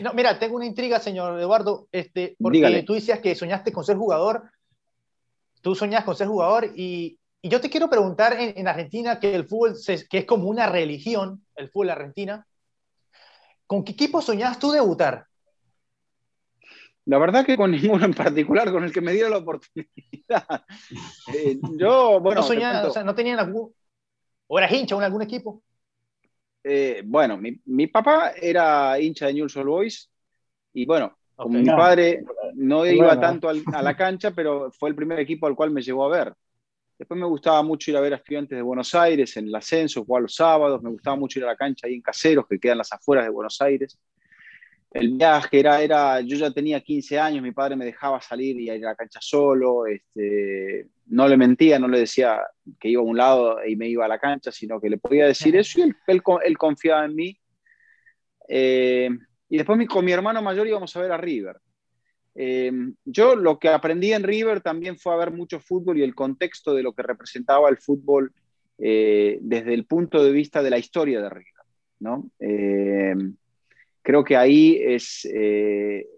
No, 0.01 0.13
mira, 0.13 0.39
tengo 0.39 0.55
una 0.55 0.65
intriga, 0.65 0.99
señor 0.99 1.39
Eduardo, 1.39 1.87
este, 1.91 2.35
porque 2.39 2.83
tú 2.85 2.93
decías 2.93 3.19
que 3.19 3.35
soñaste 3.35 3.71
con 3.71 3.83
ser 3.83 3.97
jugador, 3.97 4.49
tú 5.61 5.75
soñas 5.75 6.03
con 6.03 6.15
ser 6.15 6.27
jugador 6.27 6.71
y, 6.75 7.19
y 7.41 7.49
yo 7.49 7.61
te 7.61 7.69
quiero 7.69 7.89
preguntar 7.89 8.35
en, 8.39 8.67
Argentina, 8.67 9.19
que 9.19 9.33
el 9.35 9.47
fútbol 9.47 9.75
que 10.09 10.17
es 10.17 10.25
como 10.25 10.49
una 10.49 10.67
religión, 10.67 11.45
el 11.55 11.69
fútbol 11.69 11.91
argentina, 11.91 12.45
¿con 13.65 13.83
qué 13.83 13.91
equipo 13.93 14.21
soñás 14.21 14.59
tú 14.59 14.71
debutar? 14.71 15.27
La 17.05 17.17
verdad 17.19 17.45
que 17.45 17.55
con 17.55 17.71
ninguno 17.71 18.05
en 18.05 18.13
particular, 18.13 18.71
con 18.71 18.83
el 18.83 18.91
que 18.91 19.01
me 19.01 19.13
diera 19.13 19.29
la 19.29 19.37
oportunidad. 19.37 19.87
Eh, 21.33 21.57
yo, 21.77 22.19
bueno. 22.19 22.41
¿No 22.41 22.47
soñás, 22.47 22.85
o 22.85 22.91
sea, 22.91 23.03
no 23.03 23.15
tenían 23.15 23.39
algún. 23.39 23.73
¿O 24.47 24.57
eras 24.57 24.71
hincha 24.71 24.95
en 24.95 25.03
algún 25.03 25.21
equipo? 25.21 25.61
Eh, 26.69 27.01
bueno, 27.05 27.39
mi, 27.39 27.87
papá 27.87 28.33
era 28.41 28.99
hincha 28.99 29.27
de 29.27 29.33
Newell's 29.35 29.55
Old 29.55 29.67
Boys 29.67 30.09
y 30.73 30.85
bueno, 30.85 31.17
como 31.33 31.57
mi 31.59 31.65
padre 31.65 32.25
no 32.55 32.85
iba 32.85 33.17
tanto 33.19 33.47
a 33.47 33.81
la 33.81 33.95
cancha, 33.95 34.31
pero 34.31 34.69
fue 34.71 34.89
el 34.89 34.95
primer 34.95 35.17
equipo 35.19 35.47
al 35.47 35.55
cual 35.55 35.71
me 35.71 35.81
llevó 35.81 36.05
a 36.05 36.09
ver. 36.09 36.33
Después 36.99 37.17
me 37.17 37.25
gustaba 37.25 37.63
mucho 37.63 37.91
ir 37.91 37.97
a 37.97 38.01
ver 38.01 38.13
a 38.13 38.17
estudiantes 38.17 38.57
de 38.57 38.61
Buenos 38.61 38.93
Aires 38.95 39.37
en 39.37 39.47
el 39.47 39.55
ascenso, 39.55 40.03
jugar 40.03 40.23
los 40.23 40.35
sábados, 40.35 40.81
me 40.81 40.89
gustaba 40.89 41.15
mucho 41.15 41.39
ir 41.39 41.45
a 41.45 41.49
la 41.49 41.55
cancha 41.55 41.87
ahí 41.87 41.93
en 41.93 42.01
Caseros, 42.01 42.45
que 42.49 42.59
quedan 42.59 42.79
las 42.79 42.91
afueras 42.91 43.23
de 43.23 43.31
Buenos 43.31 43.61
Aires. 43.61 43.97
El 44.91 45.13
viaje 45.13 45.59
era, 45.59 45.81
era, 45.81 46.21
yo 46.21 46.37
ya 46.37 46.49
tenía 46.51 46.79
15 46.79 47.19
años, 47.19 47.43
mi 47.43 47.51
padre 47.51 47.75
me 47.75 47.85
dejaba 47.85 48.21
salir 48.21 48.59
y 48.59 48.71
ir 48.71 48.85
a 48.85 48.89
la 48.89 48.95
cancha 48.95 49.19
solo, 49.21 49.85
este, 49.85 50.87
no 51.07 51.27
le 51.27 51.35
mentía, 51.35 51.77
no 51.77 51.87
le 51.87 51.99
decía 51.99 52.39
que 52.79 52.89
iba 52.89 53.01
a 53.01 53.05
un 53.05 53.17
lado 53.17 53.65
y 53.65 53.75
me 53.75 53.87
iba 53.89 54.05
a 54.05 54.09
la 54.09 54.19
cancha, 54.19 54.51
sino 54.51 54.79
que 54.79 54.89
le 54.89 54.97
podía 54.97 55.27
decir 55.27 55.55
eso 55.55 55.79
y 55.79 55.83
él, 55.83 55.95
él, 56.43 56.57
confiaba 56.57 57.05
en 57.05 57.15
mí. 57.15 57.37
Eh, 58.47 59.09
y 59.49 59.57
después 59.57 59.87
con 59.87 60.05
mi 60.05 60.13
hermano 60.13 60.41
mayor 60.41 60.67
íbamos 60.67 60.95
a 60.95 61.01
ver 61.01 61.11
a 61.11 61.17
River. 61.17 61.57
Eh, 62.33 62.71
yo 63.03 63.35
lo 63.35 63.59
que 63.59 63.69
aprendí 63.69 64.13
en 64.13 64.23
River 64.23 64.61
también 64.61 64.97
fue 64.97 65.13
a 65.13 65.17
ver 65.17 65.31
mucho 65.31 65.59
fútbol 65.59 65.97
y 65.97 66.03
el 66.03 66.15
contexto 66.15 66.73
de 66.73 66.83
lo 66.83 66.93
que 66.93 67.01
representaba 67.01 67.67
el 67.67 67.77
fútbol 67.77 68.31
eh, 68.77 69.39
desde 69.41 69.73
el 69.73 69.85
punto 69.85 70.23
de 70.23 70.31
vista 70.31 70.61
de 70.63 70.69
la 70.69 70.77
historia 70.77 71.21
de 71.21 71.29
River. 71.29 71.53
¿no? 71.99 72.29
Eh, 74.07 74.11
creo 74.11 74.23
que 74.23 74.37
ahí 74.37 74.79
es 74.81 75.27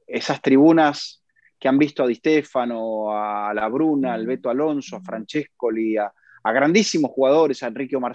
esas 0.08 0.42
tribunas 0.42 1.24
que 1.60 1.68
han 1.68 1.78
visto 1.78 2.04
a 2.04 2.08
Di 2.08 2.16
Stefano, 2.16 3.12
a 3.12 3.54
La 3.54 3.68
Bruna, 3.68 4.14
al 4.14 4.26
Beto 4.26 4.50
Alonso, 4.50 4.96
a 4.96 5.02
Francescoli, 5.02 5.98
a, 5.98 6.12
a 6.44 6.52
grandísimos 6.52 7.12
jugadores, 7.12 7.64
a 7.64 7.68
Enrique 7.68 7.96
Omar 7.96 8.14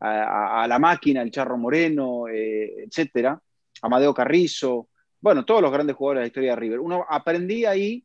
a, 0.00 0.62
a, 0.62 0.68
La 0.68 0.78
Máquina, 0.78 1.20
el 1.22 1.30
Charro 1.30 1.58
Moreno, 1.58 2.28
etcétera, 2.28 3.38
Amadeo 3.82 4.14
Carrizo, 4.14 4.88
bueno, 5.20 5.44
todos 5.44 5.62
los 5.62 5.72
grandes 5.72 5.96
jugadores 5.96 6.20
de 6.20 6.24
la 6.24 6.26
historia 6.28 6.50
de 6.50 6.56
River. 6.56 6.80
Uno 6.80 7.04
aprendí 7.08 7.64
ahí, 7.64 8.04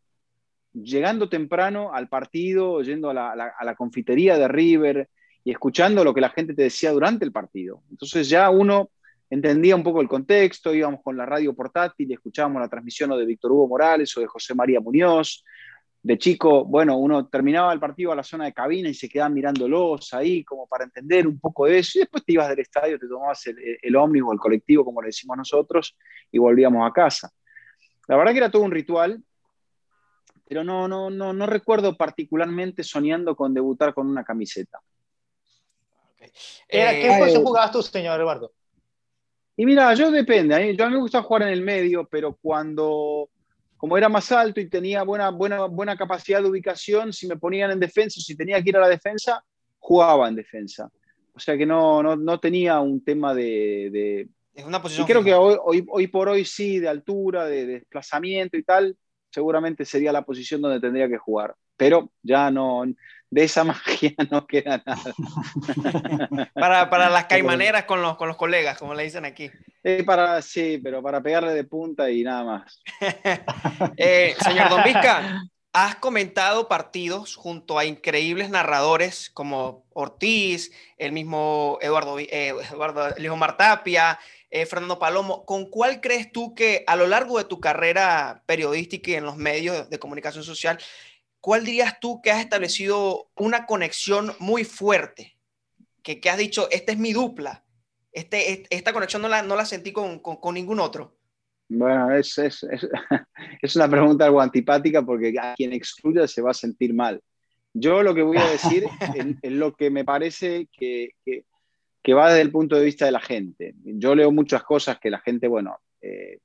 llegando 0.73 1.29
temprano 1.29 1.93
al 1.93 2.07
partido, 2.07 2.81
yendo 2.81 3.09
a 3.09 3.13
la, 3.13 3.75
confitería 3.75 4.37
de 4.37 4.47
River 4.47 5.09
y 5.43 5.51
escuchando 5.51 6.03
lo 6.03 6.13
que 6.13 6.21
la 6.21 6.29
gente 6.29 6.53
te 6.53 6.63
decía 6.63 6.91
durante 6.91 7.25
el 7.25 7.31
partido. 7.31 7.83
Entonces 7.89 8.29
ya 8.29 8.49
uno 8.49 8.89
entendía 9.29 9.75
un 9.75 9.83
poco 9.83 10.01
el 10.01 10.07
contexto, 10.07 10.73
íbamos 10.73 11.01
con 11.03 11.15
la 11.15 11.25
radio 11.25 11.53
portátil 11.53 12.09
y 12.09 12.13
escuchábamos 12.13 12.61
la 12.61 12.69
transmisión 12.69 13.11
de 13.11 13.25
Víctor 13.25 13.51
Hugo 13.51 13.67
Morales 13.67 14.15
o 14.17 14.21
de 14.21 14.27
José 14.27 14.55
María 14.55 14.79
Muñoz, 14.79 15.43
de 16.01 16.17
chico, 16.17 16.63
bueno, 16.63 16.97
uno 16.97 17.27
terminaba 17.27 17.73
el 17.73 17.79
partido 17.79 18.13
a 18.13 18.15
la 18.15 18.23
zona 18.23 18.45
de 18.45 18.53
cabina 18.53 18.87
y 18.87 18.93
se 18.93 19.09
quedaba 19.09 19.29
mirándolos 19.29 20.13
ahí 20.13 20.45
como 20.45 20.65
para 20.65 20.85
entender 20.85 21.27
un 21.27 21.39
poco 21.39 21.65
de 21.65 21.79
eso 21.79 21.97
y 21.97 22.01
después 22.01 22.23
te 22.23 22.33
ibas 22.33 22.47
del 22.47 22.59
estadio, 22.59 22.97
te 22.97 23.07
tomabas 23.07 23.45
el, 23.47 23.57
el 23.81 23.95
ómnibus, 23.97 24.33
el 24.33 24.39
colectivo, 24.39 24.85
como 24.85 25.01
le 25.01 25.07
decimos 25.07 25.37
nosotros, 25.37 25.97
y 26.31 26.37
volvíamos 26.37 26.89
a 26.89 26.93
casa. 26.93 27.29
La 28.07 28.15
verdad 28.15 28.31
que 28.31 28.37
era 28.37 28.49
todo 28.51 28.63
un 28.63 28.71
ritual, 28.71 29.21
pero 30.47 30.63
no, 30.63 30.87
no, 30.87 31.09
no, 31.09 31.31
no 31.31 31.45
recuerdo 31.45 31.95
particularmente 31.95 32.83
soñando 32.83 33.35
con 33.35 33.53
debutar 33.53 33.93
con 33.93 34.07
una 34.07 34.23
camiseta. 34.23 34.79
¿Qué 36.17 36.29
eh, 36.69 37.19
posición 37.19 37.43
jugabas 37.43 37.71
tú, 37.71 37.83
señor 37.83 38.19
Eduardo? 38.19 38.51
Y 39.59 39.65
mira, 39.65 39.93
yo 39.93 40.09
depende, 40.09 40.73
yo 40.73 40.85
a 40.85 40.87
mí 40.87 40.95
me 40.95 41.01
gusta 41.01 41.21
jugar 41.21 41.41
en 41.41 41.49
el 41.49 41.61
medio, 41.61 42.07
pero 42.09 42.33
cuando 42.41 43.29
como 43.75 43.97
era 43.97 44.07
más 44.07 44.31
alto 44.31 44.61
y 44.61 44.69
tenía 44.69 45.03
buena, 45.03 45.31
buena, 45.31 45.65
buena 45.65 45.97
capacidad 45.97 46.41
de 46.41 46.47
ubicación, 46.47 47.11
si 47.11 47.27
me 47.27 47.35
ponían 47.35 47.69
en 47.71 47.79
defensa, 47.81 48.21
si 48.21 48.37
tenía 48.37 48.63
que 48.63 48.69
ir 48.69 48.77
a 48.77 48.79
la 48.79 48.87
defensa, 48.87 49.43
jugaba 49.77 50.29
en 50.29 50.35
defensa. 50.35 50.89
O 51.33 51.39
sea 51.41 51.57
que 51.57 51.65
no, 51.65 52.01
no, 52.01 52.15
no 52.15 52.39
tenía 52.39 52.79
un 52.79 53.03
tema 53.03 53.35
de... 53.35 54.29
es 54.53 54.63
una 54.63 54.81
posición. 54.81 55.05
Y 55.05 55.11
creo 55.11 55.23
que 55.25 55.33
hoy, 55.33 55.85
hoy, 55.89 56.07
por 56.07 56.29
hoy 56.29 56.45
sí, 56.45 56.79
de 56.79 56.87
altura, 56.87 57.43
de, 57.43 57.65
desplazamiento 57.65 58.55
y 58.55 58.63
tal, 58.63 58.95
seguramente 59.29 59.83
sería 59.83 60.13
la 60.13 60.23
posición 60.23 60.61
donde 60.61 60.79
tendría 60.79 61.09
que 61.09 61.17
jugar. 61.17 61.53
Pero 61.79 62.11
ya 62.21 62.51
no, 62.51 62.83
de 63.31 63.43
esa 63.43 63.63
magia 63.63 64.13
no 64.29 64.45
queda 64.45 64.83
nada. 64.85 65.13
para, 66.53 66.89
para, 66.89 67.09
las 67.09 67.25
caimaneras 67.25 67.85
con 67.85 68.01
los, 68.01 68.17
con 68.17 68.27
los 68.27 68.37
colegas, 68.37 68.77
como 68.77 68.93
le 68.93 69.03
dicen 69.03 69.25
aquí. 69.25 69.49
Eh, 69.83 70.03
para, 70.03 70.41
sí, 70.41 70.79
pero 70.83 71.01
para 71.01 71.21
pegarle 71.21 71.53
de 71.53 71.63
punta 71.63 72.09
y 72.09 72.23
nada 72.23 72.43
más. 72.43 72.81
Eh, 73.97 74.35
señor 74.43 74.69
Don 74.69 74.83
Vizca, 74.83 75.43
has 75.73 75.95
comentado 75.95 76.67
partidos 76.67 77.35
junto 77.35 77.77
a 77.77 77.85
increíbles 77.85 78.49
narradores 78.49 79.29
como 79.29 79.85
Ortiz, 79.93 80.71
el 80.97 81.11
mismo 81.11 81.77
Eduardo, 81.81 82.19
eh, 82.19 82.53
Eduardo 82.71 83.15
Elijo 83.15 83.35
Martapia, 83.35 84.19
Fernando 84.67 84.99
Palomo. 84.99 85.45
¿Con 85.45 85.69
cuál 85.69 86.01
crees 86.01 86.31
tú 86.31 86.55
que 86.55 86.83
a 86.87 86.95
lo 86.95 87.07
largo 87.07 87.37
de 87.37 87.45
tu 87.45 87.59
carrera 87.59 88.43
periodística 88.45 89.11
y 89.11 89.15
en 89.15 89.25
los 89.25 89.37
medios 89.37 89.89
de 89.89 89.99
comunicación 89.99 90.43
social 90.43 90.79
¿cuál 91.41 91.65
dirías 91.65 91.99
tú 91.99 92.21
que 92.21 92.31
has 92.31 92.39
establecido 92.39 93.29
una 93.35 93.65
conexión 93.65 94.33
muy 94.39 94.63
fuerte? 94.63 95.37
Que, 96.03 96.19
que 96.19 96.29
has 96.29 96.37
dicho, 96.37 96.69
esta 96.71 96.91
es 96.91 96.97
mi 96.97 97.13
dupla, 97.13 97.63
este, 98.11 98.65
esta 98.69 98.93
conexión 98.93 99.21
no 99.21 99.27
la, 99.27 99.43
no 99.43 99.55
la 99.55 99.65
sentí 99.65 99.91
con, 99.91 100.19
con, 100.19 100.53
ningún 100.53 100.79
otro. 100.79 101.17
Bueno, 101.69 102.11
es, 102.15 102.37
es, 102.37 102.65
es, 103.61 103.75
una 103.75 103.89
pregunta 103.89 104.25
algo 104.25 104.41
antipática 104.41 105.03
porque 105.03 105.33
a 105.39 105.53
quien 105.55 105.73
excluya 105.73 106.27
se 106.27 106.41
va 106.41 106.51
a 106.51 106.55
sentir 106.55 106.93
mal. 106.93 107.21
Yo 107.73 108.01
lo 108.01 108.15
que 108.15 108.23
voy 108.23 108.37
a 108.37 108.49
decir 108.49 108.85
es, 109.41 109.51
lo 109.51 109.75
que 109.75 109.91
me 109.91 110.03
parece 110.03 110.67
que, 110.71 111.11
que, 111.23 111.45
que, 112.01 112.13
va 112.13 112.29
desde 112.29 112.41
el 112.41 112.51
punto 112.51 112.75
de 112.75 112.85
vista 112.85 113.05
de 113.05 113.11
la 113.11 113.21
gente. 113.21 113.75
Yo 113.83 114.15
leo 114.15 114.31
muchas 114.31 114.63
cosas 114.63 114.99
que 114.99 115.11
la 115.11 115.19
gente, 115.19 115.47
bueno, 115.47 115.77
eh, 116.01 116.39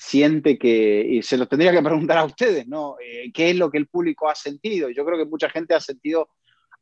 siente 0.00 0.58
que, 0.58 1.06
y 1.06 1.20
se 1.20 1.36
lo 1.36 1.46
tendría 1.46 1.72
que 1.72 1.82
preguntar 1.82 2.16
a 2.16 2.24
ustedes, 2.24 2.66
¿no? 2.66 2.96
Eh, 3.04 3.30
¿Qué 3.34 3.50
es 3.50 3.56
lo 3.56 3.70
que 3.70 3.76
el 3.76 3.86
público 3.86 4.30
ha 4.30 4.34
sentido? 4.34 4.88
Yo 4.88 5.04
creo 5.04 5.18
que 5.18 5.26
mucha 5.26 5.50
gente 5.50 5.74
ha 5.74 5.80
sentido 5.80 6.30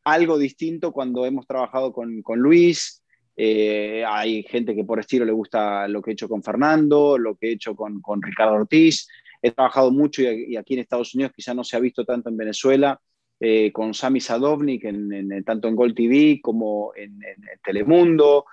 algo 0.04 0.38
distinto 0.38 0.92
cuando 0.92 1.26
hemos 1.26 1.44
trabajado 1.44 1.92
con, 1.92 2.22
con 2.22 2.38
Luis. 2.38 3.02
Eh, 3.36 4.04
hay 4.06 4.44
gente 4.44 4.72
que 4.72 4.84
por 4.84 5.00
estilo 5.00 5.24
le 5.24 5.32
gusta 5.32 5.88
lo 5.88 6.00
que 6.00 6.10
he 6.10 6.12
hecho 6.12 6.28
con 6.28 6.44
Fernando, 6.44 7.18
lo 7.18 7.34
que 7.34 7.48
he 7.48 7.52
hecho 7.54 7.74
con, 7.74 8.00
con 8.00 8.22
Ricardo 8.22 8.54
Ortiz. 8.54 9.08
He 9.42 9.50
trabajado 9.50 9.90
mucho 9.90 10.22
y, 10.22 10.56
aquí 10.56 10.74
en 10.74 10.80
Estados 10.80 11.12
Unidos 11.12 11.32
quizá 11.34 11.54
no 11.54 11.64
se 11.64 11.76
ha 11.76 11.80
visto 11.80 12.04
tanto 12.04 12.28
en 12.28 12.36
Venezuela, 12.36 13.00
eh, 13.40 13.72
con 13.72 13.94
Sami 13.94 14.20
Sadovnik, 14.20 14.84
en, 14.84 15.42
tanto 15.44 15.66
en 15.66 15.74
Gold 15.74 15.96
TV 15.96 16.38
como 16.40 16.92
en 16.94 17.18
Telemundo. 17.64 18.44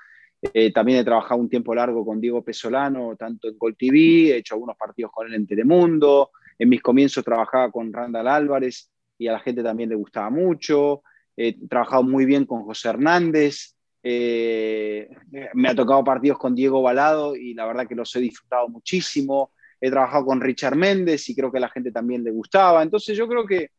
Eh, 0.53 0.71
también 0.71 0.99
he 0.99 1.03
trabajado 1.03 1.39
un 1.39 1.49
tiempo 1.49 1.73
largo 1.75 2.05
con 2.05 2.19
Diego 2.21 2.43
Pesolano, 2.43 3.15
tanto 3.15 3.47
en 3.47 3.57
Gol 3.57 3.75
TV, 3.75 4.31
he 4.31 4.37
hecho 4.37 4.55
algunos 4.55 4.77
partidos 4.77 5.11
con 5.11 5.27
él 5.27 5.33
en 5.33 5.47
Telemundo. 5.47 6.31
En 6.57 6.69
mis 6.69 6.81
comienzos 6.81 7.23
trabajaba 7.23 7.71
con 7.71 7.91
Randall 7.91 8.27
Álvarez 8.27 8.89
y 9.17 9.27
a 9.27 9.33
la 9.33 9.39
gente 9.39 9.63
también 9.63 9.89
le 9.89 9.95
gustaba 9.95 10.29
mucho. 10.29 11.03
He 11.35 11.67
trabajado 11.67 12.03
muy 12.03 12.25
bien 12.25 12.45
con 12.45 12.63
José 12.63 12.89
Hernández. 12.89 13.75
Eh, 14.01 15.09
me 15.53 15.69
ha 15.69 15.75
tocado 15.75 16.03
partidos 16.03 16.37
con 16.37 16.55
Diego 16.55 16.81
Balado 16.81 17.35
y 17.35 17.53
la 17.53 17.65
verdad 17.65 17.87
que 17.87 17.95
los 17.95 18.15
he 18.15 18.19
disfrutado 18.19 18.69
muchísimo. 18.69 19.51
He 19.81 19.89
trabajado 19.89 20.25
con 20.25 20.39
Richard 20.39 20.75
Méndez 20.75 21.27
y 21.29 21.35
creo 21.35 21.51
que 21.51 21.57
a 21.57 21.61
la 21.61 21.69
gente 21.69 21.91
también 21.91 22.23
le 22.23 22.31
gustaba. 22.31 22.83
Entonces 22.83 23.17
yo 23.17 23.27
creo 23.27 23.45
que 23.45 23.71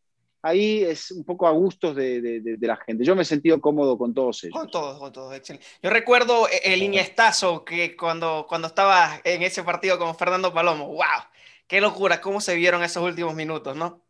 ahí 0.46 0.82
es 0.82 1.10
un 1.10 1.24
poco 1.24 1.46
a 1.46 1.50
gustos 1.50 1.96
de, 1.96 2.56
la 2.60 2.76
gente. 2.76 3.04
Yo 3.04 3.16
me 3.16 3.22
he 3.22 3.24
sentido 3.24 3.60
cómodo 3.60 3.98
con 3.98 4.14
todos 4.14 4.44
ellos. 4.44 4.56
Con 4.56 4.70
todos, 4.70 4.98
con 4.98 5.12
todos, 5.12 5.34
excelente. 5.34 5.66
Yo 5.82 5.90
recuerdo 5.90 6.46
el 6.62 6.82
Iniestazo 6.82 7.64
que 7.64 7.96
cuando, 7.96 8.46
cuando 8.48 8.68
estaba 8.68 9.20
en 9.24 9.42
ese 9.42 9.62
partido 9.64 9.98
con 9.98 10.16
Fernando 10.16 10.54
Palomo, 10.54 10.88
wow, 10.88 11.24
qué 11.66 11.80
locura, 11.80 12.20
cómo 12.20 12.40
se 12.40 12.54
vieron 12.54 12.82
esos 12.82 13.02
últimos 13.02 13.34
minutos, 13.34 13.76
¿no? 13.76 14.02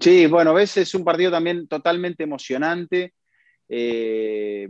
Sí, 0.00 0.26
bueno, 0.26 0.54
ves, 0.54 0.76
es 0.76 0.94
un 0.94 1.02
partido 1.02 1.32
también 1.32 1.66
totalmente 1.66 2.22
emocionante, 2.22 3.14
eh, 3.68 4.68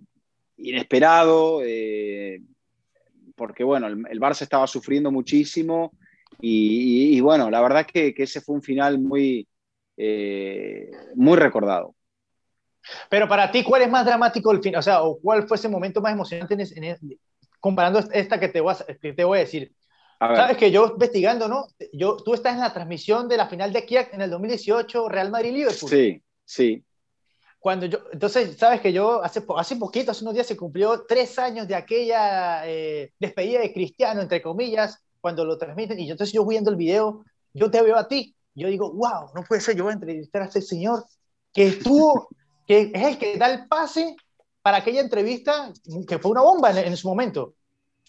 inesperado, 0.56 1.60
eh, 1.62 2.40
porque 3.34 3.62
bueno, 3.62 3.88
el, 3.88 4.02
el, 4.08 4.20
Barça 4.20 4.42
estaba 4.42 4.66
sufriendo 4.66 5.10
muchísimo 5.10 5.92
y, 6.40 7.20
bueno, 7.20 7.50
la 7.50 7.60
verdad 7.60 7.86
que, 7.86 8.14
que 8.14 8.22
ese 8.22 8.40
fue 8.40 8.54
un 8.54 8.62
final 8.62 8.98
muy, 8.98 9.46
eh, 9.96 10.90
muy 11.14 11.36
recordado. 11.36 11.94
Pero 13.08 13.28
para 13.28 13.50
ti, 13.50 13.62
¿cuál 13.64 13.82
es 13.82 13.90
más 13.90 14.06
dramático 14.06 14.52
el 14.52 14.62
fin? 14.62 14.76
O 14.76 14.82
sea, 14.82 15.00
¿cuál 15.22 15.46
fue 15.46 15.56
ese 15.56 15.68
momento 15.68 16.00
más 16.00 16.12
emocionante 16.12 16.54
en, 16.54 17.18
comparando 17.60 17.98
esta 18.12 18.38
que 18.38 18.48
te, 18.48 18.60
voy 18.60 18.74
a, 18.74 19.12
te 19.14 19.24
voy 19.24 19.38
a 19.38 19.40
decir? 19.42 19.72
Sabes 20.18 20.56
que 20.56 20.70
yo 20.70 20.86
investigando, 20.86 21.46
¿no? 21.46 21.66
Yo, 21.92 22.16
tú 22.16 22.32
estás 22.32 22.54
en 22.54 22.60
la 22.60 22.72
transmisión 22.72 23.28
de 23.28 23.36
la 23.36 23.48
final 23.48 23.72
de 23.72 23.84
Kia 23.84 24.08
en 24.12 24.22
el 24.22 24.30
2018, 24.30 25.08
Real 25.08 25.30
Madrid-Liverpool. 25.30 25.90
Sí, 25.90 26.22
sí. 26.44 26.82
Cuando 27.58 27.86
yo, 27.86 27.98
entonces, 28.12 28.56
sabes 28.56 28.80
que 28.80 28.92
yo 28.92 29.22
hace, 29.22 29.44
hace 29.56 29.76
poquito, 29.76 30.12
hace 30.12 30.24
unos 30.24 30.34
días 30.34 30.46
se 30.46 30.56
cumplió 30.56 31.04
tres 31.06 31.38
años 31.38 31.68
de 31.68 31.74
aquella 31.74 32.66
eh, 32.66 33.12
despedida 33.18 33.60
de 33.60 33.72
Cristiano, 33.72 34.22
entre 34.22 34.40
comillas, 34.40 35.04
cuando 35.20 35.44
lo 35.44 35.58
transmiten, 35.58 35.98
y 35.98 36.10
entonces 36.10 36.32
yo 36.32 36.46
viendo 36.46 36.70
el 36.70 36.76
video, 36.76 37.24
yo 37.52 37.70
te 37.70 37.82
veo 37.82 37.96
a 37.96 38.08
ti, 38.08 38.36
yo 38.56 38.68
digo, 38.68 38.90
wow, 38.92 39.30
no 39.34 39.44
puede 39.44 39.60
ser, 39.60 39.76
yo 39.76 39.84
voy 39.84 39.92
a 39.92 39.94
entrevistar 39.94 40.42
a 40.42 40.46
ese 40.46 40.62
señor 40.62 41.04
que 41.52 41.68
estuvo, 41.68 42.28
que 42.66 42.90
es 42.92 43.02
el 43.06 43.18
que 43.18 43.36
da 43.36 43.52
el 43.52 43.68
pase 43.68 44.16
para 44.62 44.78
aquella 44.78 45.00
entrevista, 45.00 45.72
que 46.08 46.18
fue 46.18 46.32
una 46.32 46.40
bomba 46.40 46.70
en, 46.70 46.96
su 46.96 47.06
momento, 47.06 47.54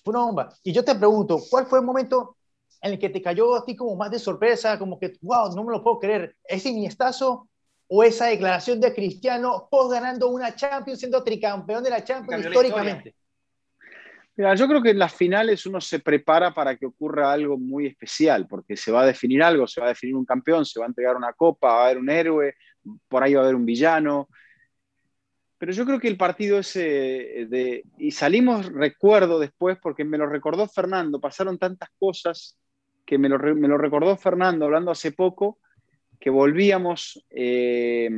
fue 0.04 0.14
una 0.14 0.26
bomba. 0.26 0.50
Y 0.64 0.72
yo 0.72 0.84
te 0.84 0.96
pregunto, 0.96 1.40
¿cuál 1.50 1.68
fue 1.68 1.80
el 1.80 1.86
momento 1.86 2.38
en 2.82 2.94
el 2.94 3.00
que 3.00 3.10
te 3.10 3.22
cayó 3.22 3.56
a 3.56 3.66
ti 3.66 3.76
como 3.76 3.96
más 3.96 4.10
de 4.10 4.20
sorpresa, 4.20 4.80
como 4.80 4.98
que, 4.98 5.14
wow, 5.22 5.54
no 5.54 5.64
me 5.64 5.72
lo 5.72 5.84
puedo 5.84 6.00
creer, 6.00 6.36
ese 6.46 6.70
Iniestazo 6.70 7.48
o 7.88 8.04
esa 8.04 8.26
declaración 8.28 8.80
de 8.80 8.94
Cristiano 8.94 9.68
post 9.70 9.92
ganando 9.92 10.30
una 10.30 10.56
Champions, 10.56 11.00
siendo 11.00 11.24
tricampeón 11.24 11.84
de 11.84 11.90
la 11.90 12.04
Champions 12.04 12.46
históricamente? 12.46 13.16
Mira, 14.38 14.54
yo 14.54 14.68
creo 14.68 14.84
que 14.84 14.92
en 14.92 15.00
las 15.00 15.16
finales 15.16 15.66
uno 15.66 15.82
se 15.82 16.00
prepara 16.00 16.54
para 16.54 16.76
que 16.76 16.86
ocurra 16.86 17.34
algo 17.34 17.58
muy 17.58 17.88
especial, 17.88 18.46
porque 18.48 18.78
se 18.78 18.92
va 18.92 19.02
a 19.02 19.06
definir 19.08 19.42
algo, 19.42 19.66
se 19.66 19.82
va 19.82 19.88
a 19.88 19.90
definir 19.90 20.16
un 20.16 20.26
campeón, 20.26 20.64
se 20.64 20.80
va 20.80 20.86
a 20.86 20.90
entregar 20.90 21.16
una 21.16 21.34
copa, 21.34 21.74
va 21.74 21.82
a 21.82 21.86
haber 21.86 21.98
un 21.98 22.08
héroe, 22.08 22.54
por 23.08 23.24
ahí 23.24 23.34
va 23.34 23.42
a 23.42 23.44
haber 23.46 23.56
un 23.56 23.66
villano. 23.66 24.30
Pero 25.58 25.72
yo 25.72 25.88
creo 25.88 26.00
que 26.00 26.08
el 26.08 26.18
partido 26.18 26.60
ese 26.60 27.48
de... 27.50 27.84
Y 27.98 28.12
salimos, 28.12 28.72
recuerdo 28.72 29.40
después, 29.40 29.80
porque 29.82 30.04
me 30.04 30.20
lo 30.20 30.28
recordó 30.28 30.68
Fernando, 30.68 31.20
pasaron 31.20 31.58
tantas 31.58 31.90
cosas 31.98 32.60
que 33.08 33.18
me 33.18 33.30
lo, 33.30 33.40
me 33.40 33.68
lo 33.68 33.80
recordó 33.80 34.16
Fernando 34.18 34.66
hablando 34.66 34.92
hace 34.92 35.14
poco, 35.14 35.58
que 36.20 36.30
volvíamos, 36.30 37.26
eh, 37.32 38.10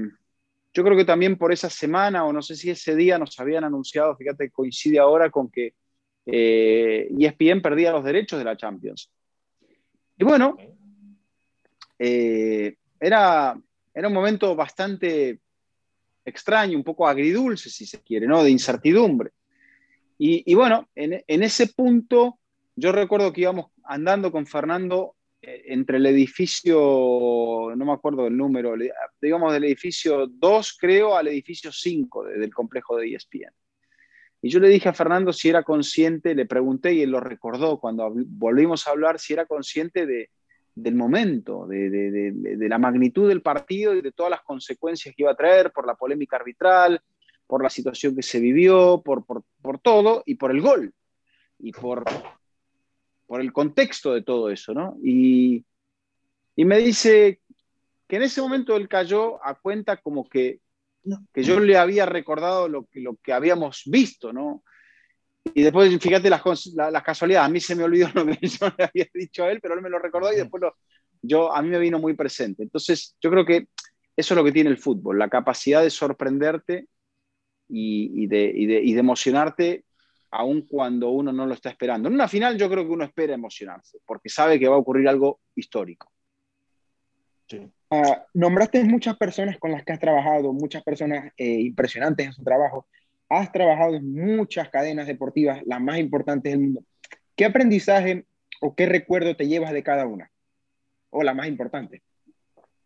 yo 0.73 0.83
creo 0.83 0.97
que 0.97 1.05
también 1.05 1.37
por 1.37 1.53
esa 1.53 1.69
semana, 1.69 2.25
o 2.25 2.33
no 2.33 2.41
sé 2.41 2.57
si 2.57 2.71
ese 2.71 2.93
día 2.93 3.17
nos 3.17 3.39
habían 3.39 3.63
anunciado, 3.63 4.17
fíjate, 4.17 4.51
coincide 4.51 4.99
ahora 4.99 5.29
con 5.29 5.49
que 5.49 5.75
eh, 6.31 7.09
ESPN 7.17 7.61
perdía 7.61 7.91
los 7.91 8.03
derechos 8.03 8.39
de 8.39 8.45
la 8.45 8.57
Champions. 8.57 9.11
Y 10.17 10.23
bueno, 10.23 10.57
eh, 11.97 12.75
era, 12.99 13.59
era 13.93 14.07
un 14.07 14.13
momento 14.13 14.55
bastante 14.55 15.39
extraño, 16.25 16.77
un 16.77 16.83
poco 16.83 17.07
agridulce, 17.07 17.69
si 17.69 17.85
se 17.85 18.01
quiere, 18.01 18.27
¿no? 18.27 18.43
De 18.43 18.51
incertidumbre. 18.51 19.31
Y, 20.21 20.53
bueno, 20.53 20.89
en, 20.95 21.43
ese 21.43 21.67
punto 21.67 22.39
yo 22.75 22.91
recuerdo 22.91 23.31
que 23.31 23.41
íbamos 23.41 23.67
andando 23.85 24.33
con 24.33 24.45
Fernando 24.45 25.15
eh, 25.41 25.63
entre 25.67 25.95
el 25.95 26.05
edificio, 26.07 26.77
no 27.73 27.85
me 27.85 27.93
acuerdo 27.93 28.25
del 28.25 28.35
número, 28.35 28.73
digamos 29.21 29.53
del 29.53 29.63
edificio 29.63 30.27
2, 30.27 30.77
creo, 30.77 31.15
al 31.15 31.29
edificio 31.29 31.71
5 31.71 32.25
del 32.25 32.53
complejo 32.53 32.97
de 32.97 33.15
ESPN. 33.15 33.53
Y 34.41 34.49
yo 34.49 34.59
le 34.59 34.69
dije 34.69 34.89
a 34.89 34.93
Fernando 34.93 35.33
si 35.33 35.49
era 35.49 35.63
consciente, 35.63 36.33
le 36.33 36.45
pregunté 36.45 36.93
y 36.93 37.01
él 37.01 37.11
lo 37.11 37.19
recordó 37.19 37.79
cuando 37.79 38.11
volvimos 38.13 38.87
a 38.87 38.91
hablar, 38.91 39.19
si 39.19 39.33
era 39.33 39.45
consciente 39.45 40.05
de, 40.05 40.29
del 40.75 40.95
momento, 40.95 41.67
de, 41.67 42.57
la 42.57 42.77
magnitud 42.77 43.27
del 43.27 43.41
partido 43.41 43.93
y 43.93 44.01
de 44.01 44.11
todas 44.11 44.29
las 44.29 44.41
consecuencias 44.41 45.13
que 45.15 45.23
iba 45.23 45.31
a 45.31 45.35
traer 45.35 45.71
por 45.71 45.85
la 45.85 45.95
polémica 45.95 46.37
arbitral, 46.37 47.01
por 47.47 47.63
la 47.63 47.69
situación 47.69 48.15
que 48.15 48.23
se 48.23 48.39
vivió, 48.39 49.01
por, 49.03 49.25
todo 49.81 50.23
y 50.25 50.35
por 50.35 50.51
el 50.51 50.61
gol 50.61 50.93
y 51.59 51.71
por, 51.71 52.05
por 53.27 53.41
el 53.41 53.51
contexto 53.51 54.13
de 54.13 54.21
todo 54.21 54.49
eso, 54.49 54.73
¿no? 54.73 54.97
Y, 55.03 55.65
y 56.55 56.65
me 56.65 56.77
dice 56.77 57.41
que 58.07 58.15
en 58.15 58.23
ese 58.23 58.41
momento 58.41 58.75
él 58.75 58.87
cayó 58.87 59.43
a 59.45 59.55
cuenta 59.55 59.97
como 59.97 60.29
que 60.29 60.59
que 61.33 61.43
yo 61.43 61.59
le 61.59 61.77
había 61.77 62.05
recordado 62.05 62.67
lo 62.67 62.85
que, 62.85 62.99
lo 62.99 63.15
que 63.15 63.33
habíamos 63.33 63.83
visto, 63.85 64.33
¿no? 64.33 64.63
Y 65.53 65.63
después, 65.63 65.97
fíjate 65.99 66.29
las, 66.29 66.41
las 66.75 67.03
casualidades, 67.03 67.47
a 67.47 67.51
mí 67.51 67.59
se 67.59 67.75
me 67.75 67.83
olvidó 67.83 68.09
lo 68.13 68.25
que 68.25 68.47
yo 68.47 68.67
le 68.77 68.83
había 68.85 69.07
dicho 69.13 69.43
a 69.43 69.51
él, 69.51 69.59
pero 69.61 69.73
él 69.75 69.81
me 69.81 69.89
lo 69.89 69.99
recordó 69.99 70.31
y 70.31 70.37
después 70.37 70.61
lo, 70.61 70.75
yo, 71.21 71.53
a 71.53 71.61
mí 71.61 71.69
me 71.69 71.79
vino 71.79 71.99
muy 71.99 72.13
presente. 72.13 72.63
Entonces, 72.63 73.15
yo 73.21 73.29
creo 73.29 73.45
que 73.45 73.67
eso 74.15 74.33
es 74.33 74.37
lo 74.37 74.43
que 74.43 74.51
tiene 74.51 74.69
el 74.69 74.77
fútbol, 74.77 75.17
la 75.17 75.29
capacidad 75.29 75.81
de 75.81 75.89
sorprenderte 75.89 76.87
y, 77.67 78.27
de, 78.27 78.51
y, 78.53 78.65
de, 78.65 78.81
y 78.81 78.93
de 78.93 78.99
emocionarte 78.99 79.85
aun 80.31 80.63
cuando 80.63 81.09
uno 81.09 81.31
no 81.31 81.45
lo 81.45 81.53
está 81.53 81.69
esperando. 81.69 82.07
En 82.07 82.15
una 82.15 82.27
final 82.27 82.57
yo 82.57 82.69
creo 82.69 82.85
que 82.85 82.91
uno 82.91 83.03
espera 83.03 83.33
emocionarse, 83.33 83.99
porque 84.05 84.29
sabe 84.29 84.59
que 84.59 84.67
va 84.67 84.75
a 84.75 84.79
ocurrir 84.79 85.07
algo 85.07 85.39
histórico. 85.55 86.11
Ah, 87.91 88.25
nombraste 88.33 88.83
muchas 88.83 89.17
personas 89.17 89.57
con 89.57 89.71
las 89.71 89.83
que 89.83 89.93
has 89.93 89.99
trabajado, 89.99 90.53
muchas 90.53 90.83
personas 90.83 91.31
eh, 91.37 91.61
impresionantes 91.61 92.27
en 92.27 92.33
su 92.33 92.43
trabajo. 92.43 92.87
Has 93.29 93.51
trabajado 93.51 93.95
en 93.95 94.13
muchas 94.13 94.69
cadenas 94.69 95.07
deportivas, 95.07 95.61
las 95.65 95.81
más 95.81 95.97
importantes 95.97 96.51
del 96.51 96.61
mundo. 96.61 96.83
¿Qué 97.35 97.45
aprendizaje 97.45 98.25
o 98.61 98.75
qué 98.75 98.85
recuerdo 98.85 99.35
te 99.35 99.47
llevas 99.47 99.71
de 99.71 99.83
cada 99.83 100.05
una? 100.05 100.31
O 101.09 101.23
la 101.23 101.33
más 101.33 101.47
importante. 101.47 102.03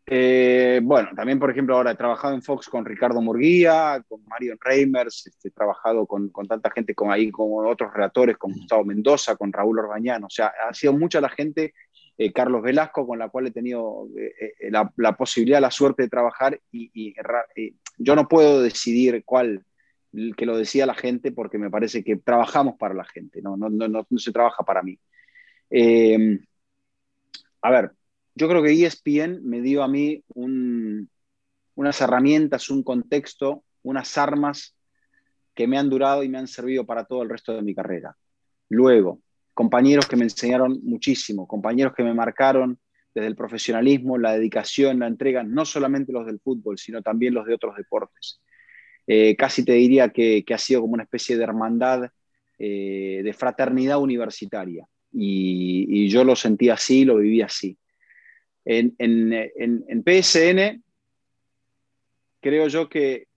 Eh, 0.05 0.81
bueno, 0.83 1.09
también, 1.15 1.39
por 1.39 1.49
ejemplo, 1.49 1.75
ahora 1.75 1.91
he 1.91 1.95
trabajado 1.95 2.33
en 2.33 2.41
Fox 2.41 2.67
con 2.67 2.83
Ricardo 2.83 3.21
Murguía, 3.21 4.03
con 4.07 4.23
Marion 4.25 4.57
Reimers, 4.59 5.27
este, 5.27 5.47
he 5.47 5.51
trabajado 5.51 6.05
con, 6.05 6.29
con, 6.29 6.45
tanta 6.45 6.69
gente 6.71 6.93
como 6.93 7.11
ahí, 7.13 7.31
como 7.31 7.57
otros 7.67 7.93
relatores, 7.93 8.37
con 8.37 8.51
Gustavo 8.51 8.83
Mendoza, 8.83 9.37
con 9.37 9.53
Raúl 9.53 9.79
Orbañán. 9.79 10.23
O 10.25 10.29
sea, 10.29 10.53
ha 10.69 10.73
sido 10.73 10.93
mucha 10.93 11.21
la 11.21 11.29
gente 11.29 11.73
eh, 12.17 12.31
Carlos 12.31 12.61
Velasco, 12.61 13.07
con 13.07 13.17
la 13.17 13.29
cual 13.29 13.47
he 13.47 13.51
tenido 13.51 14.07
eh, 14.15 14.53
eh, 14.59 14.71
la, 14.71 15.17
posibilidad, 15.17 15.59
la 15.59 15.71
suerte 15.71 16.03
de 16.03 16.09
trabajar 16.09 16.59
y, 16.71 17.15
yo 17.97 18.15
no 18.15 18.27
puedo 18.27 18.61
decidir 18.61 19.23
cuál 19.25 19.65
que 20.37 20.45
lo 20.45 20.57
decía 20.57 20.85
la 20.85 20.93
gente 20.93 21.31
porque 21.31 21.57
me 21.57 21.71
parece 21.71 22.03
que 22.03 22.17
trabajamos 22.17 22.75
para 22.77 22.93
la 22.93 23.03
gente, 23.03 23.41
no, 23.41 23.57
no, 23.57 24.07
se 24.17 24.31
trabaja 24.31 24.63
para 24.63 24.83
mí. 24.83 24.99
a 27.61 27.71
ver, 27.71 27.91
yo 28.35 28.47
creo 28.47 28.61
que 28.61 28.85
ESPN 28.85 29.41
me 29.43 29.61
dio 29.61 29.81
a 29.81 29.87
mí 29.87 30.23
unas 30.35 32.01
herramientas, 32.01 32.69
un 32.69 32.83
contexto, 32.83 33.63
unas 33.81 34.17
armas 34.17 34.75
que 35.55 35.67
me 35.67 35.79
han 35.79 35.89
durado 35.89 36.23
y 36.23 36.29
me 36.29 36.37
han 36.37 36.47
servido 36.47 36.85
para 36.85 37.05
todo 37.05 37.23
el 37.23 37.29
resto 37.29 37.53
de 37.53 37.63
mi 37.63 37.73
carrera. 37.73 38.15
Luego, 38.69 39.19
compañeros 39.53 40.07
que 40.07 40.15
me 40.15 40.23
enseñaron 40.23 40.79
muchísimo, 40.83 41.47
compañeros 41.47 41.93
que 41.95 42.03
me 42.03 42.13
marcaron 42.13 42.79
desde 43.13 43.27
el 43.27 43.35
profesionalismo, 43.35 44.17
la 44.17 44.33
dedicación, 44.33 44.99
la 44.99 45.07
entrega, 45.07 45.43
no 45.43 45.65
solamente 45.65 46.11
los 46.11 46.25
del 46.25 46.39
fútbol, 46.39 46.77
sino 46.77 47.01
también 47.01 47.33
los 47.33 47.45
de 47.45 47.53
otros 47.53 47.75
deportes. 47.75 48.41
Eh, 49.05 49.35
casi 49.35 49.63
te 49.63 49.73
diría 49.73 50.09
que, 50.09 50.43
ha 50.51 50.57
sido 50.57 50.81
como 50.81 50.93
una 50.93 51.03
especie 51.03 51.37
de 51.37 51.43
hermandad, 51.43 52.09
eh, 52.57 53.21
de 53.23 53.33
fraternidad 53.33 53.99
universitaria. 53.99 54.87
Y, 55.11 56.07
yo 56.09 56.23
lo 56.23 56.35
sentí 56.35 56.69
así, 56.69 57.05
lo 57.05 57.17
viví 57.17 57.41
así. 57.41 57.77
En, 58.65 58.95
en 58.97 60.03
PSN, 60.03 60.83
creo 62.41 62.67
yo 62.67 62.89
que 62.89 63.27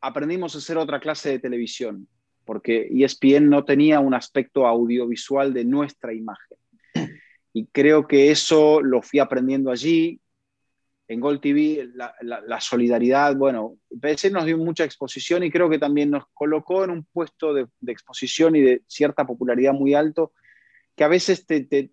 aprendimos 0.00 0.54
a 0.54 0.58
hacer 0.58 0.78
otra 0.78 1.00
clase 1.00 1.30
de 1.30 1.38
televisión 1.40 2.08
porque 2.44 2.88
ESPN 2.90 3.48
no 3.48 3.64
tenía 3.64 4.00
un 4.00 4.14
aspecto 4.14 4.66
audiovisual 4.66 5.52
de 5.52 5.64
nuestra 5.64 6.12
imagen. 6.12 6.58
Y 7.52 7.66
creo 7.66 8.06
que 8.06 8.30
eso 8.30 8.80
lo 8.80 9.00
fui 9.00 9.20
aprendiendo 9.20 9.70
allí. 9.70 10.20
En 11.06 11.20
Gold 11.20 11.40
TV, 11.40 11.88
la, 11.94 12.60
solidaridad, 12.60 13.36
bueno, 13.36 13.76
PSN 13.90 14.32
nos 14.32 14.46
dio 14.46 14.56
mucha 14.56 14.84
exposición 14.84 15.44
y 15.44 15.50
creo 15.50 15.68
que 15.68 15.78
también 15.78 16.10
nos 16.10 16.24
colocó 16.32 16.82
en 16.82 16.90
un 16.90 17.04
puesto 17.04 17.52
de, 17.52 17.66
exposición 17.86 18.56
y 18.56 18.62
de 18.62 18.82
cierta 18.86 19.26
popularidad 19.26 19.74
muy 19.74 19.92
alto, 19.92 20.32
que 20.96 21.04
a 21.04 21.08
veces 21.08 21.44
te, 21.46 21.90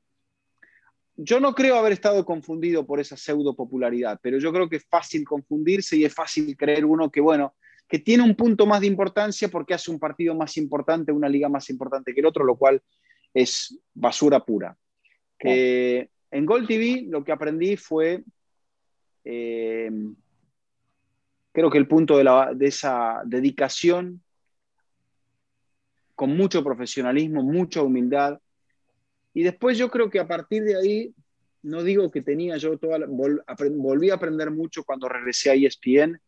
Yo 1.18 1.42
no 1.42 1.54
creo 1.54 1.76
haber 1.76 1.92
estado 1.92 2.26
confundido 2.26 2.88
por 2.88 3.02
esa 3.02 3.18
pseudo 3.18 3.54
popularidad, 3.54 4.18
pero 4.24 4.40
yo 4.40 4.54
creo 4.54 4.70
que 4.70 4.78
es 4.78 4.86
fácil 4.86 5.26
confundirse 5.26 5.98
y 5.98 6.06
es 6.06 6.14
fácil 6.14 6.56
creer 6.56 6.86
uno 6.86 7.12
que, 7.12 7.20
bueno, 7.20 7.54
que 7.92 8.00
tiene 8.00 8.24
un 8.24 8.36
punto 8.36 8.66
más 8.66 8.80
de 8.80 8.88
importancia 8.88 9.50
porque 9.50 9.74
hace 9.74 9.92
un 9.92 10.00
partido 10.00 10.34
más 10.34 10.56
importante, 10.56 11.12
una 11.12 11.28
liga 11.28 11.50
más 11.50 11.70
importante 11.70 12.14
que 12.14 12.22
el 12.22 12.26
otro, 12.26 12.46
lo 12.46 12.56
cual 12.56 12.82
es 13.34 13.78
basura 13.94 14.40
pura. 14.46 14.78
Eh, 15.44 16.08
en 16.32 16.46
Gold 16.46 16.70
TV 16.70 17.04
lo 17.10 17.22
que 17.22 17.34
aprendí 17.34 17.76
fue 17.76 18.24
eh, 19.26 19.92
creo 21.52 21.70
que 21.70 21.80
el 21.80 21.88
punto 21.90 22.18
de, 22.18 22.66
esa 22.66 23.24
dedicación 23.26 24.24
con 26.16 26.38
mucho 26.38 26.64
profesionalismo, 26.64 27.44
mucha 27.44 27.82
humildad. 27.82 28.40
Y 29.34 29.44
después 29.44 29.78
yo 29.78 29.92
creo 29.92 30.10
que 30.10 30.20
a 30.22 30.28
partir 30.30 30.64
de 30.64 30.78
ahí, 30.78 31.14
no 31.62 31.84
digo 31.84 32.10
que 32.10 32.22
tenía 32.22 32.56
yo 32.56 32.78
toda, 32.78 33.00
volví 33.06 34.12
a 34.12 34.14
aprender 34.14 34.50
mucho 34.50 34.86
cuando 34.86 35.10
regresé 35.10 35.50
a 35.50 35.56
ESPN, 35.56 36.22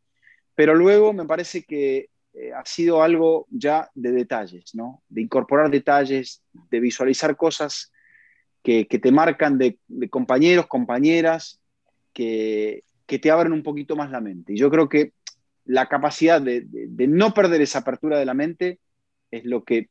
pero 0.55 0.75
luego 0.75 1.13
me 1.13 1.25
parece 1.25 1.63
que 1.63 2.09
eh, 2.33 2.51
ha 2.53 2.65
sido 2.65 3.03
algo 3.03 3.47
ya 3.49 3.89
de 3.93 4.11
detalles, 4.11 4.73
¿no? 4.73 5.03
De 5.09 5.21
incorporar 5.21 5.69
detalles, 5.69 6.43
de 6.69 6.79
visualizar 6.79 7.35
cosas 7.35 7.91
que, 8.63 8.85
te 8.85 9.11
marcan 9.11 9.57
de, 9.57 9.77
de 9.87 10.09
compañeros, 10.09 10.67
compañeras, 10.67 11.59
que, 12.13 12.83
que 13.05 13.19
te 13.19 13.29
abren 13.29 13.53
un 13.53 13.63
poquito 13.63 13.95
más 13.95 14.09
la 14.11 14.21
mente. 14.21 14.53
Y 14.53 14.57
yo 14.57 14.69
creo 14.69 14.87
que 14.87 15.13
la 15.65 15.87
capacidad 15.87 16.41
de, 16.41 16.65
no 17.07 17.33
perder 17.33 17.61
esa 17.61 17.79
apertura 17.79 18.17
de 18.17 18.25
la 18.25 18.33
mente 18.33 18.79
es 19.31 19.45
lo 19.45 19.63
que 19.63 19.89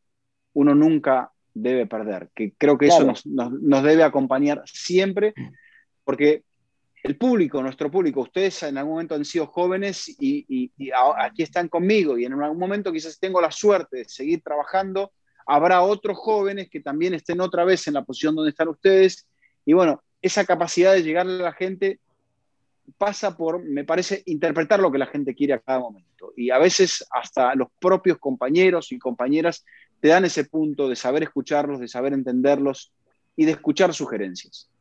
uno 0.55 0.75
nunca 0.75 1.33
debe 1.55 1.87
perder, 1.87 2.31
que 2.35 2.53
creo 2.57 2.79
que 2.79 2.87
eso 2.87 3.13
nos, 3.25 3.83
debe 3.83 4.05
acompañar 4.05 4.63
siempre, 4.67 5.35
porque 6.05 6.45
el 7.03 7.17
público, 7.17 7.61
nuestro 7.63 7.91
público, 7.91 8.21
ustedes 8.21 8.63
en 8.63 8.79
algún 8.79 8.95
momento 8.95 9.15
han 9.15 9.25
sido 9.25 9.47
jóvenes 9.47 10.15
y, 10.21 10.71
aquí 11.17 11.43
están 11.43 11.69
conmigo 11.69 12.17
y 12.17 12.25
en 12.25 12.41
algún 12.41 12.59
momento 12.59 12.93
quizás 12.93 13.19
tengo 13.19 13.41
la 13.41 13.51
suerte 13.51 13.99
de 13.99 14.05
seguir 14.05 14.41
trabajando, 14.43 15.13
habrá 15.47 15.83
otros 15.83 16.17
jóvenes 16.17 16.71
que 16.71 16.81
también 16.81 17.15
estén 17.15 17.41
otra 17.41 17.65
vez 17.65 17.89
en 17.89 17.95
la 17.95 18.05
posición 18.05 18.37
donde 18.37 18.51
están 18.51 18.69
ustedes 18.69 19.27
y 19.65 19.73
bueno, 19.73 20.03
esa 20.21 20.45
capacidad 20.45 20.93
de 20.93 21.03
llegarle 21.03 21.41
a 21.41 21.47
la 21.47 21.53
gente 21.53 21.99
pasa 22.99 23.37
por, 23.37 23.63
me 23.65 23.85
parece, 23.85 24.23
interpretar 24.27 24.81
lo 24.81 24.93
que 24.93 24.99
la 24.99 25.07
gente 25.07 25.35
quiere 25.35 25.55
a 25.55 25.61
cada 25.61 25.81
momento. 25.81 26.33
Y 26.37 26.51
a 26.51 26.59
veces 26.59 27.07
hasta 27.11 27.55
los 27.55 27.69
propios 27.81 28.19
compañeros 28.19 28.93
y 28.93 28.99
compañeras 28.99 29.65
te 30.01 30.09
dan 30.09 30.25
ese 30.25 30.45
punto 30.45 30.89
de 30.89 30.97
saber 30.97 31.23
escucharlos, 31.23 31.81
de 31.81 31.89
saber 31.89 32.13
entenderlos 32.13 32.93
y 33.37 33.45
de 33.45 33.53
escuchar 33.53 33.95
sugerencias. 33.95 34.72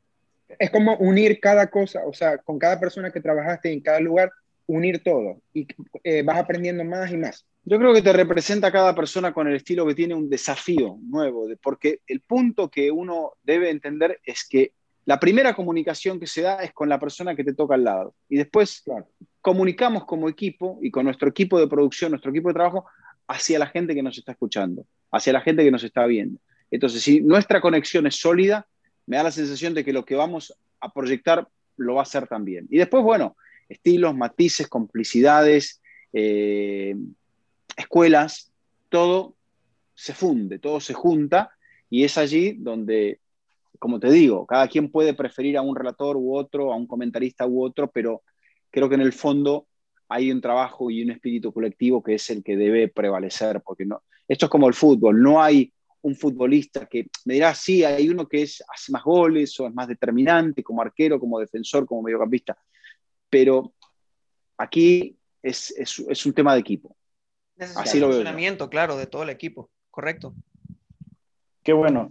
Es 0.60 0.70
como 0.70 0.96
unir 0.98 1.40
cada 1.40 1.68
cosa, 1.68 2.02
o 2.06 2.14
sea, 2.14 2.38
con 2.38 2.60
cada 2.60 2.80
persona 2.80 3.12
que 3.12 3.22
trabajaste 3.22 3.72
en 3.72 3.82
cada 3.82 4.00
lugar, 4.00 4.32
unir 4.68 5.04
todo 5.04 5.42
y 5.54 5.68
eh, 6.04 6.24
vas 6.24 6.38
aprendiendo 6.38 6.84
más 6.84 7.12
y 7.12 7.18
más. 7.18 7.46
Yo 7.64 7.78
creo 7.78 7.94
que 7.94 8.02
te 8.02 8.14
representa 8.14 8.72
cada 8.72 8.96
persona 8.96 9.34
con 9.34 9.48
el 9.48 9.56
estilo 9.56 9.86
que 9.86 9.94
tiene 9.94 10.16
un 10.16 10.30
desafío 10.30 10.98
nuevo, 11.02 11.48
porque 11.62 12.00
el 12.08 12.22
punto 12.22 12.70
que 12.70 12.90
uno 12.90 13.34
debe 13.44 13.70
entender 13.70 14.20
es 14.24 14.48
que 14.48 14.74
la 15.06 15.20
primera 15.20 15.54
comunicación 15.54 16.20
que 16.20 16.28
se 16.28 16.42
da 16.42 16.58
es 16.58 16.74
con 16.74 16.90
la 16.90 17.00
persona 17.00 17.36
que 17.36 17.44
te 17.44 17.54
toca 17.54 17.76
al 17.76 17.84
lado. 17.84 18.16
Y 18.30 18.38
después 18.38 18.84
comunicamos 19.42 20.06
como 20.06 20.30
equipo 20.30 20.80
y 20.82 20.92
con 20.92 21.06
nuestro 21.06 21.30
equipo 21.30 21.60
de 21.60 21.68
producción, 21.68 22.12
nuestro 22.12 22.32
equipo 22.32 22.50
de 22.50 22.54
trabajo, 22.56 22.86
hacia 23.28 23.60
la 23.60 23.68
gente 23.68 23.96
que 23.96 24.04
nos 24.04 24.18
está 24.18 24.34
escuchando, 24.34 24.86
hacia 25.12 25.34
la 25.34 25.42
gente 25.42 25.64
que 25.64 25.72
nos 25.72 25.84
está 25.84 26.06
viendo. 26.06 26.40
Entonces, 26.70 27.02
si 27.02 27.22
nuestra 27.22 27.62
conexión 27.62 28.08
es 28.08 28.16
sólida, 28.16 28.68
me 29.12 29.17
da 29.17 29.24
la 29.24 29.32
sensación 29.32 29.74
de 29.74 29.84
que 29.84 29.91
lo 29.91 30.06
que 30.06 30.15
vamos 30.15 30.58
a 30.80 30.93
proyectar 30.93 31.45
lo 31.76 31.95
va 31.95 32.00
a 32.00 32.04
hacer 32.04 32.28
también. 32.28 32.65
Y 32.69 32.78
después, 32.78 33.04
bueno, 33.04 33.36
estilos, 33.67 34.15
matices, 34.15 34.69
complicidades, 34.69 35.82
eh, 36.13 36.95
escuelas, 37.76 38.54
todo 38.88 39.36
se 39.95 40.13
funde, 40.13 40.60
todo 40.60 40.80
se 40.80 40.93
junta 40.93 41.52
y 41.89 42.06
es 42.06 42.17
allí 42.17 42.54
donde 42.54 43.19
como 43.80 44.00
te 44.00 44.10
digo, 44.10 44.45
cada 44.45 44.69
quien 44.69 44.89
puede 44.89 45.13
preferir 45.13 45.58
a 45.58 45.62
un 45.62 45.76
relator 45.76 46.15
u 46.15 46.34
otro, 46.34 46.71
a 46.71 46.78
un 46.78 46.88
comentarista 46.88 47.45
u 47.45 47.65
otro, 47.65 47.91
pero 47.91 48.21
creo 48.69 48.88
que 48.88 48.95
en 48.95 49.02
el 49.02 49.12
fondo 49.12 49.67
hay 50.08 50.32
un 50.32 50.39
trabajo 50.39 50.89
y 50.89 51.04
un 51.04 51.12
espíritu 51.12 51.52
colectivo 51.52 52.02
que 52.02 52.13
es 52.13 52.30
el 52.30 52.43
que 52.43 52.56
debe 52.56 52.88
prevalecer, 52.88 53.60
porque 53.62 53.86
no, 53.86 54.04
esto 54.26 54.45
es 54.45 54.50
como 54.50 54.69
el 54.69 54.74
fútbol, 54.74 55.21
no 55.21 55.41
hay 55.41 55.74
un 56.04 56.16
futbolista 56.16 56.86
que 56.86 57.08
me 57.26 57.36
dirá, 57.36 57.54
sí, 57.54 57.84
hay 57.84 58.10
uno 58.10 58.28
que 58.28 58.44
es, 58.44 58.64
hace 58.74 58.92
más 58.92 59.04
goles 59.04 59.60
o 59.60 59.68
es 59.68 59.74
más 59.74 59.88
determinante 59.88 60.64
como 60.64 60.82
arquero, 60.82 61.20
como 61.20 61.40
defensor, 61.40 61.86
como 61.86 62.02
mediocampista, 62.02 62.58
pero 63.30 63.74
aquí 64.58 65.16
es, 65.42 65.72
es, 65.78 66.26
un 66.26 66.34
tema 66.34 66.54
de 66.54 66.60
equipo. 66.60 66.96
Así 67.76 68.00
lo 68.00 68.08
funcionamiento, 68.08 68.70
claro, 68.70 68.98
de 68.98 69.08
todo 69.08 69.24
el 69.24 69.30
equipo, 69.30 69.70
correcto. 69.90 70.34
Qué 71.64 71.74
bueno. 71.74 72.10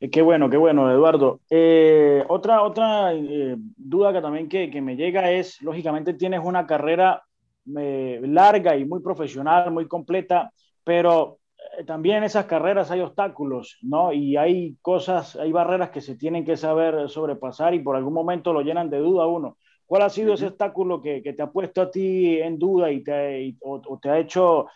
Eh, 0.00 0.10
qué 0.10 0.22
bueno, 0.22 0.48
qué 0.48 0.56
bueno, 0.56 0.90
Eduardo. 0.90 1.40
Eh, 1.50 2.24
otra 2.28 2.62
otra 2.62 3.12
eh, 3.12 3.56
duda 3.58 4.12
que 4.12 4.20
también 4.20 4.48
que, 4.48 4.70
que, 4.70 4.80
me 4.80 4.96
llega 4.96 5.30
es, 5.32 5.60
lógicamente 5.62 6.14
tienes 6.14 6.40
una 6.44 6.66
carrera 6.66 7.22
larga 7.66 8.76
y 8.76 8.84
muy 8.84 9.00
profesional, 9.00 9.70
muy 9.70 9.88
completa, 9.88 10.52
pero 10.84 11.38
también 11.86 12.18
en 12.18 12.24
esas 12.24 12.46
carreras 12.46 12.90
hay 12.90 13.00
obstáculos, 13.00 13.78
¿no? 13.82 14.12
Y 14.12 14.36
hay 14.36 14.76
cosas, 14.82 15.36
hay 15.36 15.52
barreras 15.52 15.90
que 15.90 16.00
se 16.00 16.16
tienen 16.16 16.44
que 16.44 16.56
saber 16.56 17.08
sobrepasar 17.08 17.74
y 17.74 17.80
por 17.80 17.96
algún 17.96 18.14
momento 18.14 18.52
lo 18.52 18.62
llenan 18.62 18.90
de 18.90 18.98
duda 18.98 19.26
uno. 19.26 19.58
¿Cuál 19.86 20.02
ha 20.02 20.10
sido 20.10 20.34
ese 20.34 20.46
obstáculo 20.46 21.02
que, 21.02 21.22
que, 21.22 21.34
te 21.34 21.42
ha 21.42 21.50
puesto 21.50 21.82
a 21.82 21.90
ti 21.90 22.38
en 22.40 22.58
duda 22.58 22.90
y 22.90 23.02
te, 23.02 23.56
o, 23.60 23.98
te 24.00 24.08
ha 24.08 24.18
hecho 24.18 24.66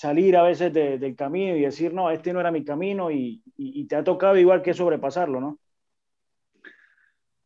salir 0.00 0.34
a 0.34 0.42
veces 0.42 0.72
del 0.72 1.14
camino 1.14 1.54
y 1.54 1.60
decir, 1.60 1.92
no, 1.92 2.10
este 2.10 2.32
no 2.32 2.40
era 2.40 2.50
mi 2.50 2.64
camino 2.64 3.10
y, 3.10 3.42
te 3.86 3.96
ha 3.96 4.02
tocado 4.02 4.38
igual 4.38 4.62
que 4.62 4.72
sobrepasarlo, 4.72 5.40
¿no? 5.40 5.58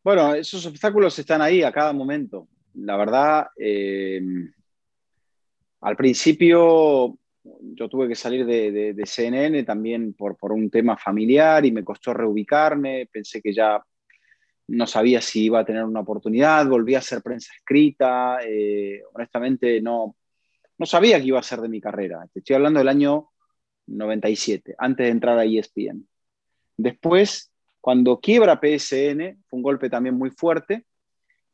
Bueno, 0.05 0.35
esos 0.35 0.65
obstáculos 0.67 1.19
están 1.19 1.43
ahí 1.43 1.63
a 1.63 1.73
cada 1.73 1.93
momento. 1.93 2.47
La 2.75 2.97
verdad, 2.97 3.49
eh, 3.57 4.21
al 5.81 5.97
principio 5.97 7.19
yo 7.61 7.89
tuve 7.89 8.09
que 8.09 8.15
salir 8.15 8.47
de, 8.47 9.03
CNN 9.05 9.63
también 9.65 10.15
por, 10.15 10.37
por, 10.37 10.53
un 10.53 10.71
tema 10.71 10.97
familiar 10.97 11.65
y 11.65 11.73
me 11.73 11.85
costó 11.85 12.15
reubicarme, 12.15 13.09
pensé 13.13 13.43
que 13.43 13.53
ya 13.53 13.83
no 14.69 14.87
sabía 14.87 15.21
si 15.21 15.45
iba 15.45 15.61
a 15.61 15.65
tener 15.65 15.85
una 15.85 16.01
oportunidad, 16.01 16.67
volví 16.67 16.95
a 16.95 17.01
hacer 17.01 17.23
prensa 17.23 17.53
escrita, 17.55 18.39
eh, 18.43 19.03
honestamente 19.13 19.81
no, 19.81 20.17
no 20.79 20.87
sabía 20.87 21.21
que 21.21 21.27
iba 21.27 21.39
a 21.39 21.43
ser 21.43 21.61
de 21.61 21.69
mi 21.69 21.81
carrera. 21.81 22.27
Te 22.33 22.41
estoy 22.41 22.57
hablando 22.57 22.79
del 22.79 22.89
año 22.89 23.29
97, 23.87 24.75
antes 24.79 25.05
de 25.07 25.11
entrar 25.11 25.39
a 25.39 25.45
ESPN. 25.45 26.07
Después, 26.77 27.53
cuando 27.81 28.21
quiebra 28.21 28.59
PSN, 28.61 29.43
fue 29.47 29.57
un 29.59 29.63
golpe 29.63 29.91
también 29.91 30.17
muy 30.17 30.31
fuerte 30.31 30.85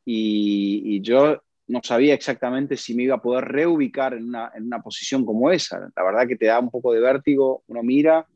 y, 0.05 1.01
yo 1.03 1.43
no 1.71 1.81
sabía 1.83 2.15
exactamente 2.15 2.77
si 2.77 2.95
me 2.95 3.05
iba 3.05 3.17
a 3.17 3.23
poder 3.23 3.45
reubicar 3.45 4.15
en 4.15 4.25
una, 4.25 4.51
en 4.55 4.65
una, 4.65 4.83
posición 4.83 5.25
como 5.25 5.51
esa. 5.51 5.91
La 5.95 6.03
verdad 6.03 6.27
que 6.27 6.37
te 6.37 6.47
da 6.47 6.59
un 6.59 6.71
poco 6.71 6.93
de 6.93 7.01
vértigo, 7.01 7.63
uno 7.69 7.83
mira 7.83 8.27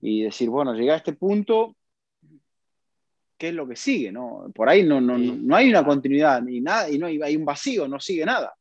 y 0.00 0.22
decir, 0.22 0.48
bueno, 0.48 0.74
llegué 0.74 0.90
a 0.90 0.96
este 0.96 1.12
punto, 1.12 1.76
¿qué 3.38 3.48
es 3.48 3.54
lo 3.54 3.68
que 3.68 3.76
sigue? 3.76 4.10
No? 4.10 4.50
Por 4.54 4.68
ahí 4.68 4.82
no, 4.82 5.00
no, 5.00 5.18
no 5.18 5.54
hay 5.54 5.68
una 5.68 5.84
continuidad 5.84 6.42
ni 6.42 6.60
nada, 6.60 6.90
y 6.90 6.98
no 6.98 7.06
hay, 7.06 7.20
hay 7.22 7.36
un 7.36 7.44
vacío, 7.44 7.86
no 7.86 8.00
sigue 8.00 8.24
nada. 8.24 8.54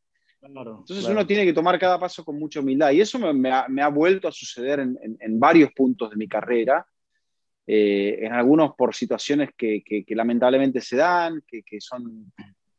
Entonces 0.43 1.05
uno 1.05 1.25
tiene 1.25 1.45
que 1.45 1.53
tomar 1.53 1.77
cada 1.77 1.99
paso 1.99 2.25
con 2.25 2.39
mucha 2.39 2.61
humildad 2.61 2.91
y 2.91 3.01
eso 3.01 3.19
me, 3.19 3.51
ha, 3.51 3.87
vuelto 3.89 4.27
a 4.27 4.31
suceder 4.31 4.79
en, 4.79 5.39
varios 5.39 5.71
puntos 5.71 6.09
de 6.09 6.15
mi 6.15 6.27
carrera, 6.27 6.85
eh, 7.67 8.19
en 8.21 8.33
algunos 8.33 8.73
por 8.75 8.95
situaciones 8.95 9.51
que, 9.55 9.83
lamentablemente 10.09 10.81
se 10.81 10.97
dan, 10.97 11.43
que, 11.47 11.79
son, 11.79 12.33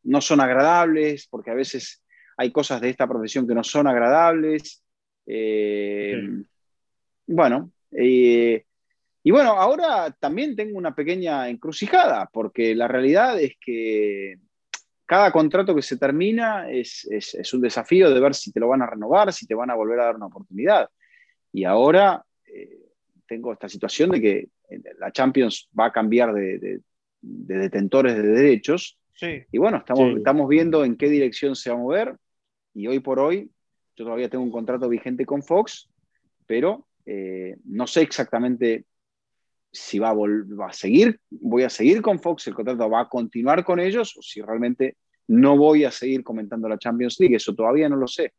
no 0.05 0.21
son 0.21 0.41
agradables, 0.41 1.27
porque 1.29 1.51
a 1.51 1.55
veces 1.55 2.03
hay 2.37 2.51
cosas 2.51 2.81
de 2.81 2.91
esta 2.91 3.07
profesión 3.07 3.47
que 3.47 3.55
no 3.55 3.65
son 3.65 3.87
agradables. 3.87 4.83
Eh, 5.27 6.21
bueno, 7.27 7.73
eh, 7.93 8.65
y 9.23 9.31
bueno, 9.31 9.53
ahora 9.53 10.11
también 10.19 10.57
tengo 10.57 10.77
una 10.77 10.95
pequeña 10.95 11.49
encrucijada, 11.49 12.29
porque 12.33 12.75
la 12.75 12.89
realidad 12.89 13.41
es 13.41 13.55
que 13.61 14.39
cada 15.07 15.31
contrato 15.31 15.75
que 15.75 15.83
se 15.83 15.97
termina 15.97 16.71
es, 16.71 17.07
un 17.53 17.61
desafío 17.61 18.13
de 18.13 18.21
ver 18.21 18.35
si 18.35 18.51
te 18.51 18.61
lo 18.61 18.69
van 18.69 18.83
a 18.83 18.87
renovar, 18.87 19.33
si 19.33 19.47
te 19.47 19.55
van 19.55 19.71
a 19.71 19.75
volver 19.75 20.01
a 20.01 20.07
dar 20.07 20.17
una 20.17 20.27
oportunidad. 20.27 20.89
Y 21.53 21.65
ahora 21.65 22.25
eh, 22.47 22.81
tengo 23.27 23.53
esta 23.53 23.69
situación 23.69 24.11
de 24.11 24.21
que 24.21 24.49
la 24.99 25.13
Champions 25.13 25.69
va 25.79 25.87
a 25.87 25.93
cambiar 25.93 26.33
de, 26.33 26.81
detentores 27.21 28.17
de 28.17 28.23
derechos. 28.23 28.99
Y 29.53 29.59
bueno, 29.59 29.79
estamos, 29.79 30.17
estamos 30.17 30.49
viendo 30.49 30.85
en 30.85 30.97
qué 30.97 31.09
dirección 31.09 31.55
se 31.55 31.71
va 31.71 31.77
a 31.77 31.79
mover. 31.79 32.17
y 32.75 32.87
hoy 32.87 33.01
por 33.01 33.21
hoy 33.21 33.51
yo 33.97 34.05
todavía 34.05 34.29
tengo 34.29 34.45
un 34.45 34.51
contrato 34.51 34.89
vigente 34.89 35.27
con 35.27 35.43
Fox, 35.43 35.89
pero 36.47 36.87
eh, 37.05 37.57
no 37.65 37.87
sé 37.87 38.03
exactamente 38.03 38.87
si 39.71 39.99
va 39.99 40.11
a, 40.11 40.15
va 40.15 40.69
a 40.69 40.73
seguir, 40.73 41.19
voy 41.31 41.63
a 41.63 41.71
seguir 41.71 42.03
con 42.03 42.19
Fox, 42.19 42.47
el 42.47 42.55
contrato 42.55 42.89
va 42.91 43.01
a 43.01 43.09
continuar 43.09 43.65
con 43.65 43.81
ellos, 43.81 44.17
o 44.17 44.23
si 44.23 44.41
realmente 44.41 44.97
no 45.29 45.57
voy 45.57 45.85
a 45.85 45.91
seguir 45.91 46.23
comentando 46.23 46.69
la 46.69 46.79
Champions 46.79 47.19
League, 47.21 47.37
eso 47.37 47.55
todavía 47.55 47.89
no 47.89 47.97
lo 47.97 48.07
sé. 48.07 48.35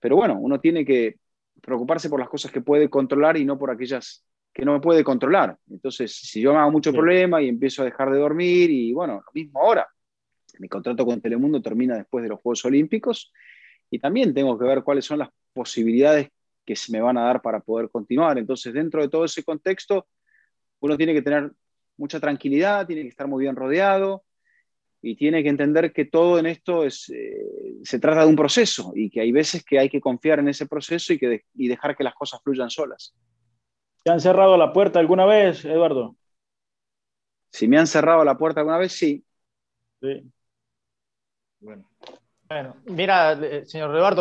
Pero 0.00 0.16
bueno, 0.16 0.38
uno 0.40 0.60
tiene 0.60 0.84
que 0.84 1.16
preocuparse 1.60 2.08
por 2.08 2.20
las 2.20 2.28
cosas 2.28 2.50
que 2.50 2.60
puede 2.60 2.88
controlar 2.88 3.36
y 3.36 3.44
no 3.44 3.58
por 3.58 3.70
aquellas 3.70 4.24
que 4.52 4.64
no 4.64 4.80
puede 4.80 5.04
controlar. 5.04 5.56
Entonces, 5.70 6.14
si 6.14 6.40
yo 6.40 6.52
me 6.52 6.58
hago 6.58 6.70
mucho 6.70 6.92
problema 6.92 7.40
y 7.40 7.48
empiezo 7.48 7.82
a 7.82 7.86
dejar 7.86 8.10
de 8.10 8.18
dormir, 8.18 8.70
y 8.70 8.92
bueno, 8.92 9.14
lo 9.14 9.32
mismo 9.32 9.60
ahora, 9.60 9.86
mi 10.58 10.68
contrato 10.68 11.04
con 11.04 11.20
Telemundo 11.20 11.60
termina 11.62 11.96
después 11.96 12.22
de 12.22 12.28
los 12.28 12.40
Juegos 12.40 12.64
Olímpicos 12.64 13.32
y 13.90 13.98
también 13.98 14.32
tengo 14.32 14.58
que 14.58 14.64
ver 14.64 14.82
cuáles 14.82 15.04
son 15.04 15.18
las 15.18 15.30
posibilidades 15.52 16.28
que 16.64 16.76
se 16.76 16.92
me 16.92 17.00
van 17.00 17.18
a 17.18 17.24
dar 17.24 17.42
para 17.42 17.60
poder 17.60 17.90
continuar. 17.90 18.38
Entonces, 18.38 18.72
dentro 18.72 19.02
de 19.02 19.08
todo 19.08 19.24
ese 19.24 19.42
contexto, 19.42 20.06
uno 20.80 20.96
tiene 20.96 21.12
que 21.12 21.22
tener 21.22 21.52
mucha 21.96 22.20
tranquilidad, 22.20 22.86
tiene 22.86 23.02
que 23.02 23.08
estar 23.08 23.26
muy 23.26 23.44
bien 23.44 23.56
rodeado 23.56 24.24
y 25.00 25.16
tiene 25.16 25.42
que 25.42 25.48
entender 25.48 25.92
que 25.92 26.04
todo 26.04 26.38
en 26.38 26.46
esto 26.46 26.84
es, 26.84 27.10
eh, 27.10 27.36
se 27.82 27.98
trata 27.98 28.22
de 28.22 28.28
un 28.28 28.36
proceso 28.36 28.92
y 28.94 29.10
que 29.10 29.20
hay 29.20 29.32
veces 29.32 29.64
que 29.64 29.78
hay 29.78 29.88
que 29.88 30.00
confiar 30.00 30.38
en 30.38 30.48
ese 30.48 30.66
proceso 30.66 31.12
y, 31.12 31.18
que 31.18 31.44
y 31.54 31.68
dejar 31.68 31.96
que 31.96 32.04
las 32.04 32.14
cosas 32.14 32.40
fluyan 32.42 32.70
solas. 32.70 33.14
¿Te 34.04 34.10
han 34.10 34.20
cerrado 34.20 34.56
la 34.56 34.72
puerta 34.72 35.00
alguna 35.00 35.26
vez, 35.26 35.64
Eduardo? 35.64 36.16
Si 37.50 37.68
me 37.68 37.78
han 37.78 37.86
cerrado 37.86 38.24
la 38.24 38.38
puerta 38.38 38.60
alguna 38.60 38.78
vez, 38.78 38.92
sí. 38.92 39.24
Sí. 40.00 40.22
Bueno. 41.62 41.84
Bueno, 42.48 42.76
mira, 42.84 43.32
eh, 43.32 43.64
señor 43.64 43.96
Eduardo, 43.96 44.20